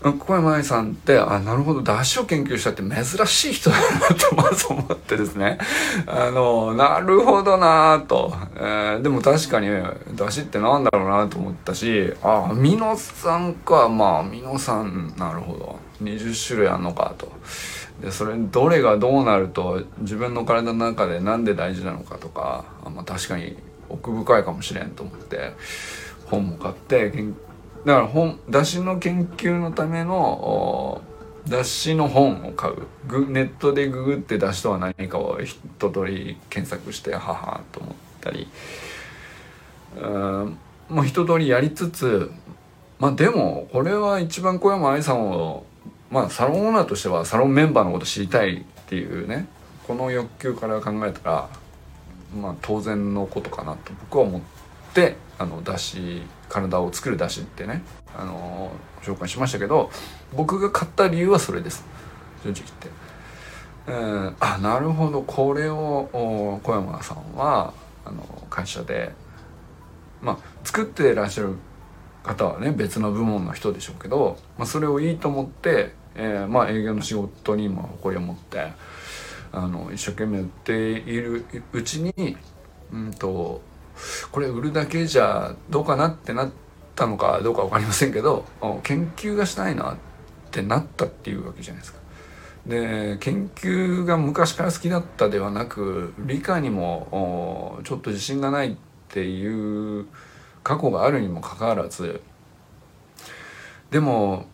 [0.00, 5.58] 小山愛さんってあなるほど出汁を研究したって珍しい人だなと まず思ってですね。
[6.06, 9.66] あのなるほどなと、えー、でも確かに
[10.12, 13.88] 出汁ってなんだろうなと思ったしあアミノ酸か。
[13.88, 15.76] まあアミノ酸なるほど。
[16.00, 17.32] 20種類あんのかと。
[18.00, 23.56] でそれどれがどうなると自分の体の中で何で大事なのかとかあ、まあ、確かに
[23.88, 25.52] 奥深いかもしれんと思って
[26.26, 27.10] 本も買って
[27.84, 31.02] だから本出汁の研究のための
[31.46, 32.86] 出汁の本を買う。
[33.30, 35.56] ネットでググって出汁とは何かを一
[35.90, 38.48] 通り検索してははと思ったり。
[40.00, 42.30] うんもう一通りやりつつ
[42.98, 45.64] まあでもこれは一番小山愛さんを
[46.10, 49.46] まあサロンオーナーとしてはサロンメンバーのこと知りたいっていうね
[49.86, 51.48] この欲求から考えたら
[52.36, 54.40] まあ当然のことかなと僕は思っ
[54.94, 57.82] てあの出汁体を作るだしってね、
[58.16, 59.90] あの、紹介しましたけど
[60.34, 61.84] 僕が買った理由はそれです
[62.42, 62.88] 正直言って。
[63.86, 67.72] えー、あなるほどこれを小山さんは
[68.04, 69.12] あの会社で
[70.20, 71.54] まあ作ってらっしゃる
[72.22, 78.72] 方はね別の部門の人でしょうけど、まあ、それをいいと思って、えー、まあ営業の仕事にも誇りを持って
[79.52, 82.36] あの一生懸命やっているうちに
[82.92, 83.62] うんと
[84.30, 86.50] これ売るだけじゃどうかなってなっ
[86.94, 88.44] たのかどうか分かりませんけど
[88.82, 89.96] 研究がしたいなっ
[90.50, 91.98] てなったっていうわけじゃないですか。
[92.66, 98.76] で研究が昔から好きだったではなく理科にもちょっと自信がないっ
[99.08, 100.06] ていう
[100.68, 102.20] 過去があるにもかかわらず
[103.90, 104.44] でも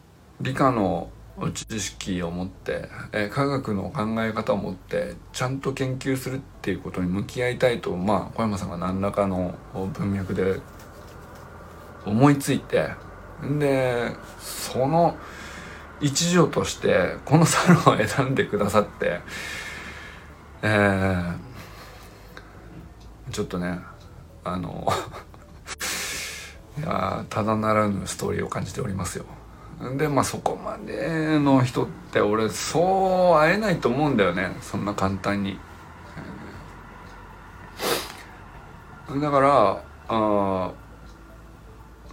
[0.41, 1.11] 理科の
[1.53, 10.61] 知識を持って、え、科学の考え方を持ってちゃんと研究するっていうことに向き合いたいとまあ小山さんが何らかの文脈で
[12.07, 12.91] 思いついて
[13.59, 15.17] でその
[16.01, 19.19] 一助としてこのサロンを選んでくださって
[20.63, 23.81] えー、ちょっとね
[24.45, 24.87] あの
[26.79, 29.25] いやただならぬストーリーを感じておりますよ。
[29.97, 35.59] でまあそこまでの人って俺そう会えないと思うんだよねそんな簡単に。
[39.21, 40.73] だからあ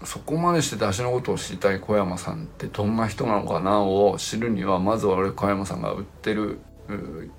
[0.03, 6.59] そこまでして出しのことを知りたい小山さんってどんな人なのかなを知るにはまずは俺小山さんが売ってる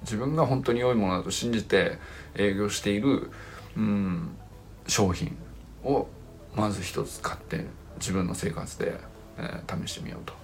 [0.03, 1.99] 自分が本当に良いものだと信じて
[2.35, 3.31] 営業している、
[3.77, 4.31] うん、
[4.87, 5.37] 商品
[5.85, 6.07] を
[6.55, 7.67] まず一つ買って
[7.99, 8.99] 自分の生活で
[9.39, 10.35] えー、試してみようと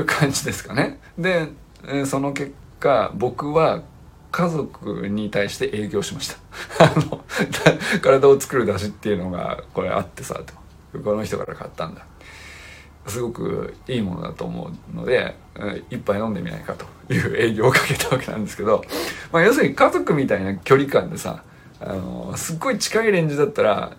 [0.00, 0.98] いう感じですかね。
[1.18, 1.48] で、
[1.86, 3.82] えー、その結果僕は
[4.30, 6.36] 家族に対して営業しました。
[6.84, 7.24] あの
[8.02, 10.40] 体を作る出しっていうのがこれあってさ
[10.92, 12.04] とこの人から買ったんだ。
[13.06, 15.36] すごくいいものだと思うので、
[15.90, 18.84] 一杯飲んでみないかという営業をかけたわけなんですけど、
[19.30, 21.44] まあ、要するに家族みたいな距離感でさ、
[21.78, 23.92] あの、すっごい近いレンジだったら、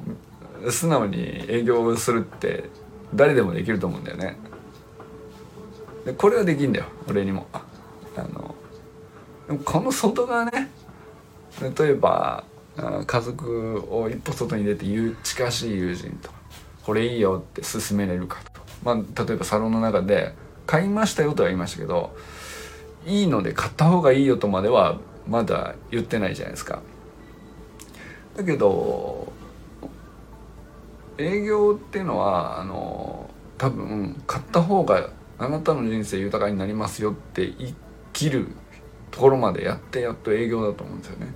[0.70, 2.70] 素直に営業するって
[3.14, 4.38] 誰でもできると思うんだよね。
[6.06, 6.86] でこれはできんだよ。
[7.10, 7.48] 俺にも。
[7.54, 7.64] あ
[8.22, 8.56] の
[9.48, 10.70] でもこの外側ね。
[11.78, 12.44] 例えば
[13.06, 14.86] 家族を一歩外に出て
[15.24, 16.30] 近しい友人と
[16.84, 18.62] これいいよって勧めれるかと。
[18.84, 18.96] まあ
[19.26, 20.34] 例えばサロンの中で
[20.66, 22.16] 買いましたよとは言いましたけど
[23.06, 26.82] いいので買った方がいいよとまではまだ言ってないじゃないですか。
[28.36, 29.34] だけど
[31.18, 35.10] 営業っていうのはあの多分買った方が
[35.40, 37.74] あなたの人生豊かになりますよって生
[38.14, 38.48] きる
[39.12, 41.34] ところまでやってやっと営業だと思うんですよね。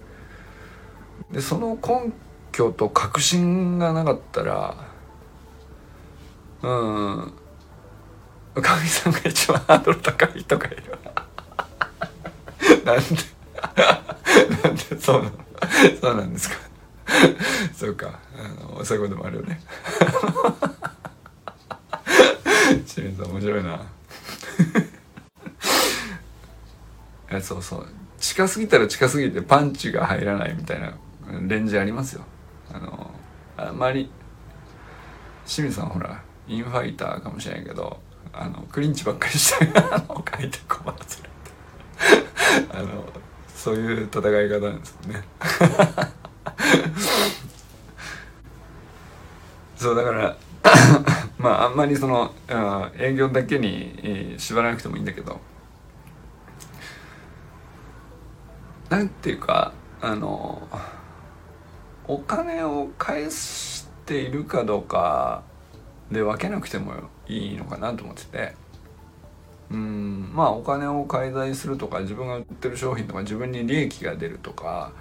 [1.32, 2.12] でその根
[2.52, 4.76] 拠と確信がなかったら
[6.64, 7.34] うん
[8.56, 10.84] 神さんが一番ハードル高いとかいる。
[12.86, 13.04] なんで
[14.64, 15.32] なんでそう
[16.02, 16.56] そうなんですか。
[17.74, 18.20] そうか。
[18.42, 19.62] あのそういうこともあるよね。
[22.88, 23.82] 清水さん面白いな。
[27.30, 27.88] えそうそう。
[28.20, 30.94] 近すぎたら近すぎてパンチが入らないみたいな
[31.48, 32.24] レンジありますよ。
[32.74, 33.12] あの
[33.58, 34.10] あんまり
[35.46, 38.00] 清水さんほらインファイターかもしれないけど
[38.34, 41.30] あのクリンチばっかりしてあの書いて困らせる
[42.74, 43.06] あの
[43.54, 45.24] そういう戦い方なんですよね
[49.82, 50.38] そうだから
[51.40, 52.32] まああんまりその
[53.00, 55.40] 営業だけに縛らなくてもいいんだけど。
[58.90, 59.72] なんていうか
[60.02, 60.68] あの
[62.08, 65.44] お金を返しているかどうか
[66.12, 66.94] で分けなくても
[67.26, 68.56] いいのかなと思ってて。
[69.72, 74.92] うんまあお金を介在するとか自分が売ってる商品とか自分に利益が出るとか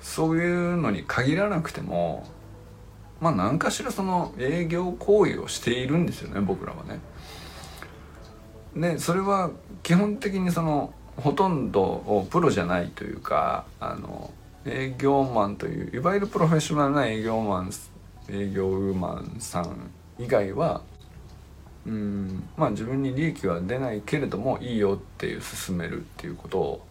[0.00, 2.24] そういうのに限らなくても
[3.20, 7.00] まあ何かしらその営業行為をしているんですよね僕らはね。
[8.76, 9.50] でそれは
[9.82, 14.32] 基本的にそのほとんどプロじゃないというかあの
[14.66, 17.70] 営業マンといういわゆるプロフェッショナルな営業マン
[18.30, 20.82] 営業ウーマンさん以外は
[21.86, 26.86] うんまあ自分に利益は出ないけれどもいいよっていう進めるっていうことを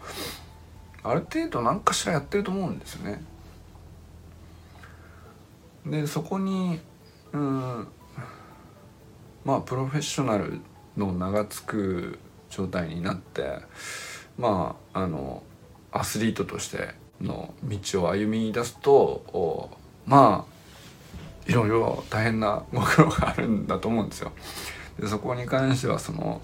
[1.02, 3.22] ある程度何かしらやってると思うんですよね。
[5.86, 6.80] でそこに
[7.34, 7.88] うん
[9.44, 10.62] まあプロフェッショナル
[10.96, 12.20] の名が付く
[12.50, 13.60] 状態になって
[14.38, 15.44] まああの
[15.92, 16.90] アスリートとして
[17.22, 19.72] の道を歩み出すと
[20.06, 20.54] まあ
[21.50, 24.32] いろいろ大変なご苦労があるんだと思うんですよ。
[25.00, 26.42] でそこに関してはその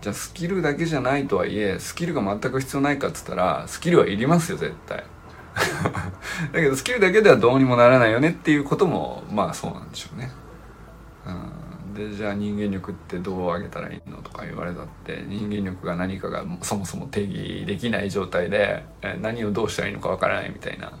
[0.00, 5.04] じゃあスキルだけじゃないとはいえスキルが全く必要ないかっつったらスキルはいりますよ絶対。
[6.52, 10.30] だけどスキルだけではどうにもならないよねっていうこともまあそうなんでしょうね。
[11.26, 18.84] うん、でじゃあ人間力ってどう上げたらいいのとか言われたって人間力が何かがそもそも定義できない状態で
[19.20, 20.92] 何をどうしたらいいのかわからないみたいな。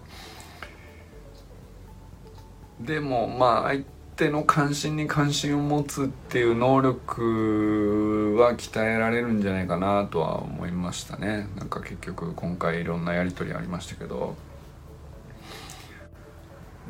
[2.80, 3.84] でもまあ相
[4.16, 14.36] 手の関心に関心を持つっていう能力は鍛えられるんじゃないかなとは思いましたねなんか結局今回いろんなやり取りありましたけど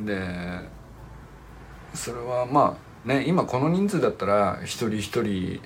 [0.04, 0.20] で
[1.94, 5.60] それはまあね今この人数だったら一人一人、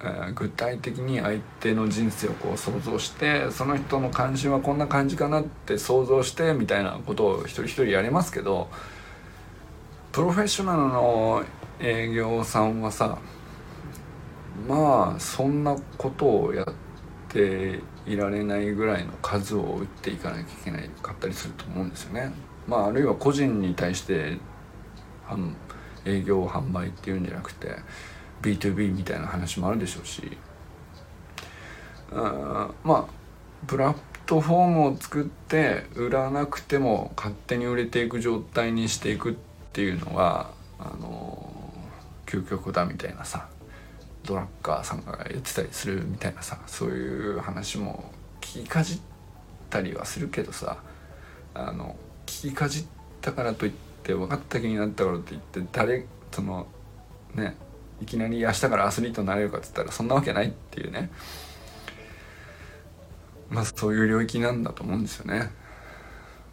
[0.00, 8.68] えー、具体的に相手の人生をこう想像してその人の関心はこんな感じかなって想像してみたいなことを一人一人やれますけど
[10.12, 11.44] プロフェッショナルの
[11.78, 13.18] 営業さんはさ
[14.66, 16.66] まあそんなことをやっ
[17.28, 22.32] ていられないぐらいの数を打っていかなきゃいけないかったりすると思うんですよね。
[22.66, 24.38] まああるいは個人に対して
[26.04, 27.76] 営業販売っていうんじゃなくて
[28.42, 30.36] B2B みたいな話もあるでしょうし
[32.12, 33.96] あまあプラッ
[34.26, 39.34] トフォームを作って売らなくても勝手に売れていく状態にしていくっ
[39.72, 41.52] ていうのはあの
[42.26, 43.48] 究極だみたいなさ
[44.24, 48.98] ドラッカーさんが言ってたりするみたいなさそういう話も聞きかじっ
[49.70, 50.78] たりはするけどさ
[51.54, 51.96] あの
[52.26, 52.84] 聞きかじっ
[53.20, 53.72] たからといっ
[54.02, 56.66] て分かった気になったからといって誰その
[57.34, 57.56] ね
[58.02, 61.10] いきなり明日からアスリートになれるかっつったらそんなわけないっていうね
[63.48, 65.50] まあそういう領域なんだと思うんですよね。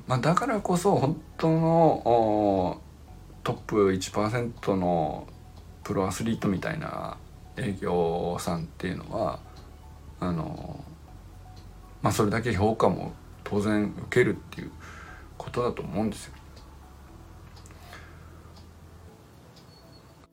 [0.07, 2.81] まあ、だからこそ本当の
[3.43, 5.27] トップ1%の
[5.83, 7.17] プロアスリートみたいな
[7.55, 9.39] 営業さんっていうのは
[10.19, 10.83] あの
[12.01, 13.13] まあそれだけ評価も
[13.43, 14.71] 当然受けるっていう
[15.43, 16.33] ことだと思うんですよ。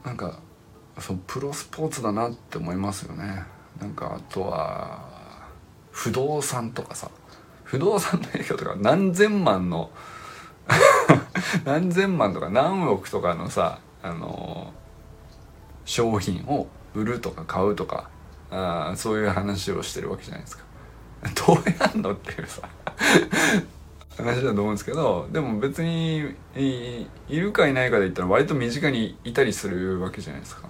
[0.05, 0.39] なんか
[0.99, 3.45] そうプロスポーツだなって思いますよね。
[3.81, 5.09] なんかあとは
[5.91, 7.11] 不動産とかさ
[7.65, 9.91] 不動産の営業とか何千万の
[11.65, 14.73] 何千万とか何億とかのさあの
[15.85, 18.09] 商品を売るとか買うとか
[18.51, 20.65] あそういう話をしてるわけじゃないですか。
[21.47, 22.63] どうやんのっていうさ
[24.21, 30.69] 話だと思うんですけどでも別にいいるかいないかで言ったら割と身近にいたりするわけじゃないですか。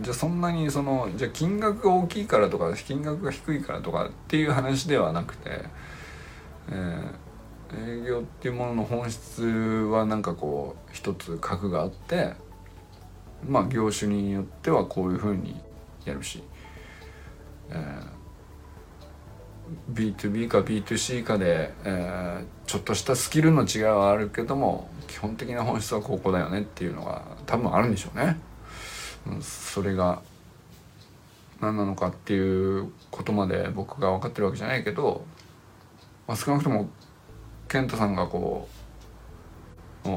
[0.00, 5.66] じゃあそんなにそのじゃあ金額が大きいからとか金額が低いからとかっていう話ではなくて、
[6.70, 12.32] えー、営業っていうものの本質はなんかこう一つ核があって
[13.46, 15.60] まあ業種によってはこういうふうに
[16.06, 16.42] やるし、
[17.70, 28.40] えー、B2B か B2C かで、えー、ちょっとしたスキルの違いはあるけども基本的な本質はここだよねっていうのが多分あるんでしょうね。
[29.42, 30.22] それが
[31.60, 35.22] 何なのかっていうことまで僕が分かってるわけじゃないけど、
[36.26, 36.88] まあ、少なくとも
[37.68, 38.66] 健太さんがこ
[40.06, 40.08] う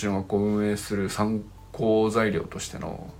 [0.00, 3.12] 橋の学校を運営する参考材料としての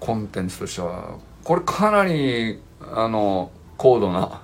[0.00, 4.40] コンテンツとしてはこれかなりあの高度な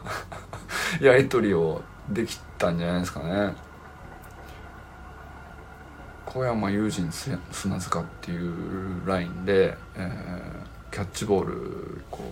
[1.02, 3.54] やり取りをできてたんじゃないですかね。
[6.24, 12.22] 小山雄人砂塚っていうラインで、えー、キャッチボールこ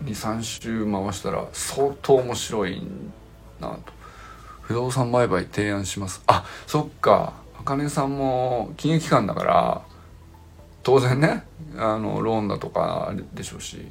[0.00, 2.82] う23周回したら相当面白い
[3.60, 3.92] なと。
[4.60, 6.22] 不動産売買提案します。
[6.26, 7.32] あそっか。
[7.58, 9.82] 茜さんも金融機関だから
[10.82, 11.44] 当然ね
[11.76, 13.86] あのローンだとかでしょうし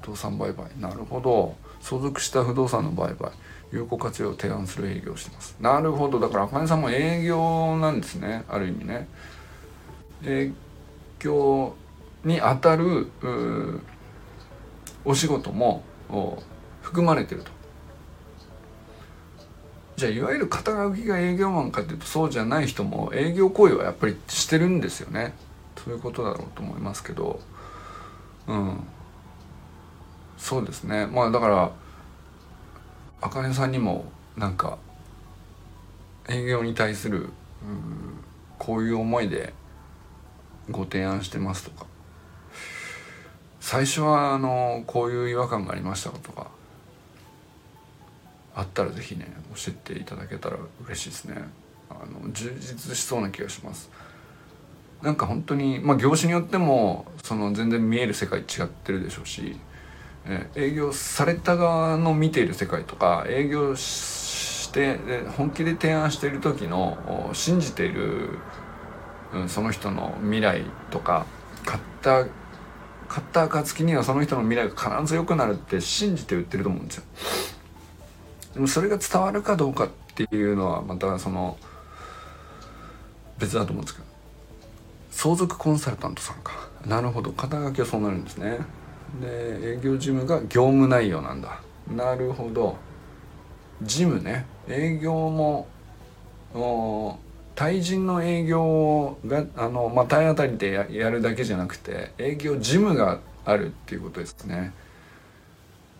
[0.00, 0.66] 不動産売買。
[0.80, 1.54] なるほど。
[1.80, 3.30] 相続した不動産の売買。
[3.74, 5.56] 有効活用を提案する営業をしてます。
[5.60, 6.20] なるほど。
[6.20, 8.44] だから茜さんも営業なんですね。
[8.48, 9.08] ある意味ね。
[10.24, 10.52] 営
[11.18, 11.74] 業
[12.24, 13.08] にあたる
[15.04, 15.82] お仕事も
[16.82, 17.50] 含まれてると。
[19.96, 25.34] じゃあいわゆる肩書きが営業マンかっていうとそうじゃない人も営業行為はやっぱりしてるんですよね。
[25.76, 27.40] そういうことだろうと思いますけど。
[28.46, 28.80] うん。
[30.38, 31.06] そうですね。
[31.06, 31.72] まあだから
[33.24, 34.04] あかねさんにも
[34.36, 34.76] なんか
[36.28, 37.30] 営業に対する
[38.58, 39.54] こういう思いで
[40.70, 41.86] ご提案してますとか。
[43.60, 46.48] 最初はあのこういう違和感がありましたとか
[48.54, 51.36] あったら是非ね教えていただけたら嬉しいですね。
[51.88, 53.90] あの充実しそうな気がします。
[55.00, 59.58] なんか本当にまあ業種によってもその全然見える世界違ってるでしょうし
[60.26, 64.98] え営業された側の見ている世界とか営業して
[65.36, 68.38] 本気で提案している時の信じている、
[69.32, 71.26] うん、その人の未来とか
[71.64, 72.26] 買った
[73.06, 77.04] 買った暁にはその人の未来が必ず良くなるって信じて売ってると思うんですよ。
[78.54, 81.56] でもそれが伝わるかどうかっていうのはまたその
[83.38, 84.06] 別だと思うんですけど
[85.10, 86.52] 相続コンサルタントさんか
[86.86, 88.58] なるほど肩書きはそうなるんですね。
[89.20, 91.60] で営業事務が業務内容なんだ。
[91.94, 92.76] なるほど。
[93.82, 94.46] 事務ね。
[94.68, 95.68] 営業も
[97.54, 104.72] 対人の営業があの、まあ、体当たりでややるだけじゃなくて営業事務があるっていうことですね。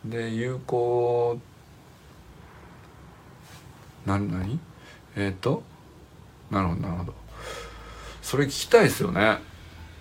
[0.04, 1.38] で有効
[4.06, 4.58] 何何？
[5.16, 5.62] えっ、ー、と
[6.50, 7.14] なるほどなるほど。
[8.22, 9.38] それ聞きたいですよね。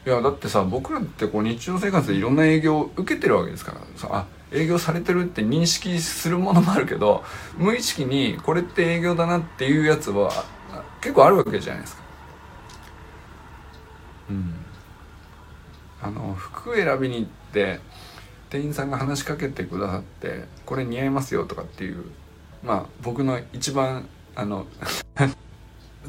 [0.05, 7.23] いやだってさ僕らってこう日常生活でいろんな営業を受けてるわけですからさあ営業されてるって認識するものもあるけど
[7.57, 10.31] 無意識にこれって営業だなっていうやつは
[11.01, 12.03] 結構あるわけじゃないですか。
[14.29, 14.53] うん、
[16.01, 17.79] あの服選びに行って
[18.49, 22.05] 店員さんが話しかけてくださって「これ似合いますよ」とかっていう
[22.63, 24.65] まあ僕の一番あの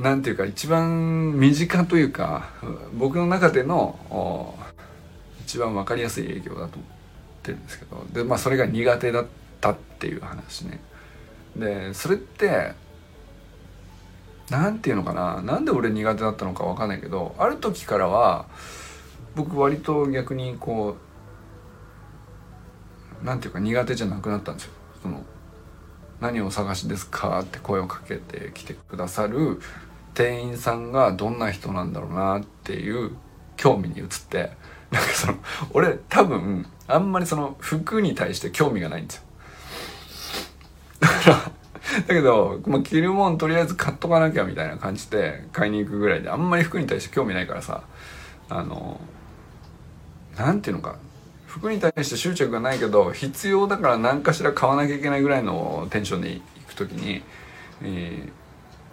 [0.00, 2.50] なんていうか一番身近というか
[2.94, 4.54] 僕の中での
[5.40, 6.68] 一番分かりやすい営業だと思っ
[7.42, 9.26] てるんですけどでまあそれが苦手だっ
[9.60, 10.80] たっていう話ね。
[11.56, 12.74] でそれって
[14.50, 18.46] 何て言うのかななんで俺苦手だったのか分かんないけどある時からは
[19.34, 20.96] 僕割と逆にこ
[23.22, 24.72] う何て言うか苦手じゃなくなったんですよ。
[25.02, 25.24] その
[26.20, 29.60] 何を探しですかって声をかけてきてくださる
[30.16, 33.14] 店員さんがどんな人なんだろうなっていう
[33.56, 34.50] 興味に移って
[34.90, 35.34] なんかその
[35.74, 39.22] 俺多分あんまりその服に対して興味がないんですよ。
[41.00, 41.36] だから
[42.08, 47.82] だけど、まあ、着るもんとりあえず買っとかなきゃみたいな感じで買いに行くぐらいであんまり服に対して興味ないからさ
[48.48, 48.98] あの
[50.36, 50.96] なんていうのか
[51.46, 57.22] 服に対して執着がないけど必要だから何かしら買わなきゃいけないぐらいのテンションで行く時に、
[57.82, 58.30] えー、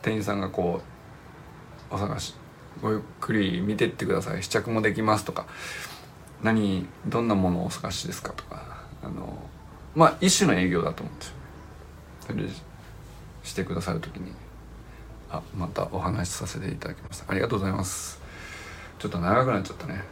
[0.01, 0.92] 店員さんがこう
[1.93, 2.33] お探し
[2.81, 4.41] ごゆっくり見てってください。
[4.41, 5.45] 試着もできますとか。
[6.41, 8.83] 何どんなものをお探しですかとか。
[9.03, 9.37] あの
[9.95, 11.33] まあ一種の営業だと思うんですよ。
[12.27, 12.43] それ
[13.43, 14.33] してくださる時に。
[15.29, 17.31] あまたお話しさせていただきました。
[17.31, 18.19] ありがとうございます。
[18.97, 20.03] ちょっと長くなっちゃったね。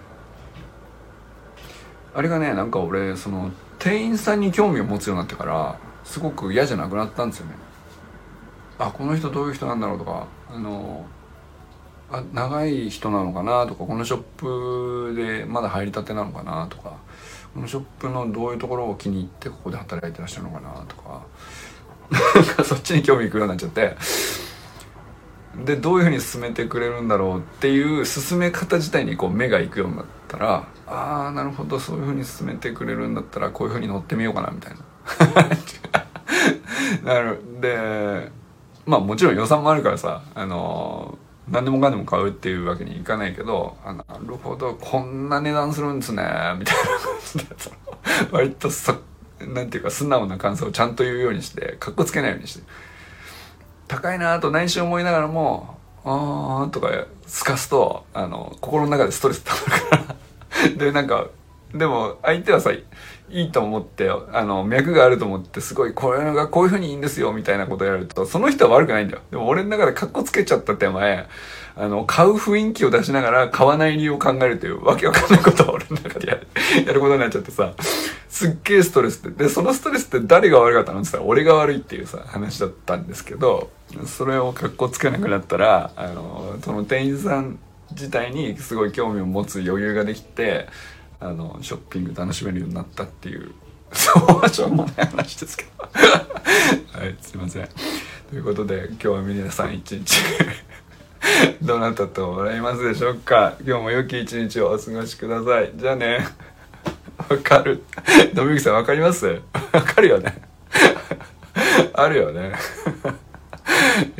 [2.13, 7.55] あれがねなんか俺その店員さんに興味を持つようになってからすごく嫌じゃなくなったんですよね。
[8.77, 10.27] あこの人どういう人なんだろうとか。
[10.49, 11.05] あの
[12.11, 16.97] あ長い人なのかなとかこのショップでまだ入りたてなのかなとか
[17.53, 23.95] このショップのどういうところを気に入ってここで働いてらっしゃるのかなとか そっちに興味いくようになっちゃって
[25.65, 34.79] でどういうふうに進めてくれるんだろうっていう進め方自体にこう目がいくようになったらああなるほどそういうふうに進めてくれるんだったらこういうふうに乗ってみようかなみたいな。
[37.13, 38.31] なるで
[38.85, 41.17] まあもちろん予算もあるからさあの
[41.49, 46.23] 何でもかんでも買うっていうわけにいかないけどあなるほどこんな値段するんですね
[46.57, 47.55] みたいな感じで
[48.31, 48.95] 割とそ
[49.39, 52.63] なんていうか素直な感想をちゃんと言うようにしてかっこつけないようにして。
[53.91, 56.87] 高いなと内心思いながらも「あー」とか
[57.27, 60.15] すかすとあの心の中でストレス溜まるから。
[60.77, 61.27] でなんか
[61.73, 62.83] でも相手はさい
[63.29, 69.21] いと思ってあの脈があると思ってすごいこれがこういう風にいいんですよみたいなことやるとその人は悪くないんだよ。
[69.31, 71.27] でも俺の中でカッコつけちゃった手前
[71.75, 76.47] あの買う雰囲気を出しながら買わない理由を考えるというわけわかんないことを俺の中でやる
[76.85, 77.73] やることになっちゃってさ
[78.27, 83.69] すっげえストレスってでそのストレスって誰が悪かったのって言ったら俺が悪いっていうさ話だったんですけど
[84.05, 87.57] それをカッコつけなくなったらあのその店員さん
[87.91, 90.67] 自体にすごい興味を持つ余裕ができて
[91.21, 93.51] あのショッピング楽しめるようになったっていう。
[93.93, 95.83] そうはしょうもない話ですけど。
[96.99, 97.69] はいすいません。
[98.29, 100.21] ということで今日は皆さん一日
[101.61, 103.53] どなたと笑いますでしょうか？
[103.65, 105.71] 今日も良き一日をお過ごしください。
[105.75, 106.25] じゃあね。
[107.29, 107.83] わかる。
[108.33, 109.27] 野口さんわかります？
[109.73, 110.41] わかるよね。
[111.93, 112.53] あるよね。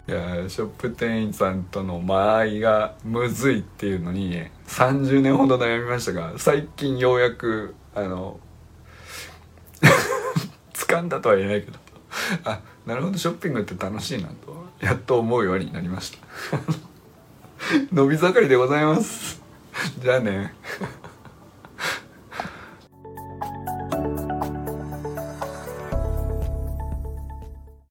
[0.08, 8.40] いやショップ店員さんとの間合いがむずいっていうのに30年ほど悩みましたが最近ようやくあの
[10.74, 11.80] 掴んだとは言えないけど
[12.44, 16.18] あなるほどショッピングって楽しいなとやっと思うようになりました。
[17.94, 19.42] 伸び盛りでございます。
[20.00, 20.54] じゃあね。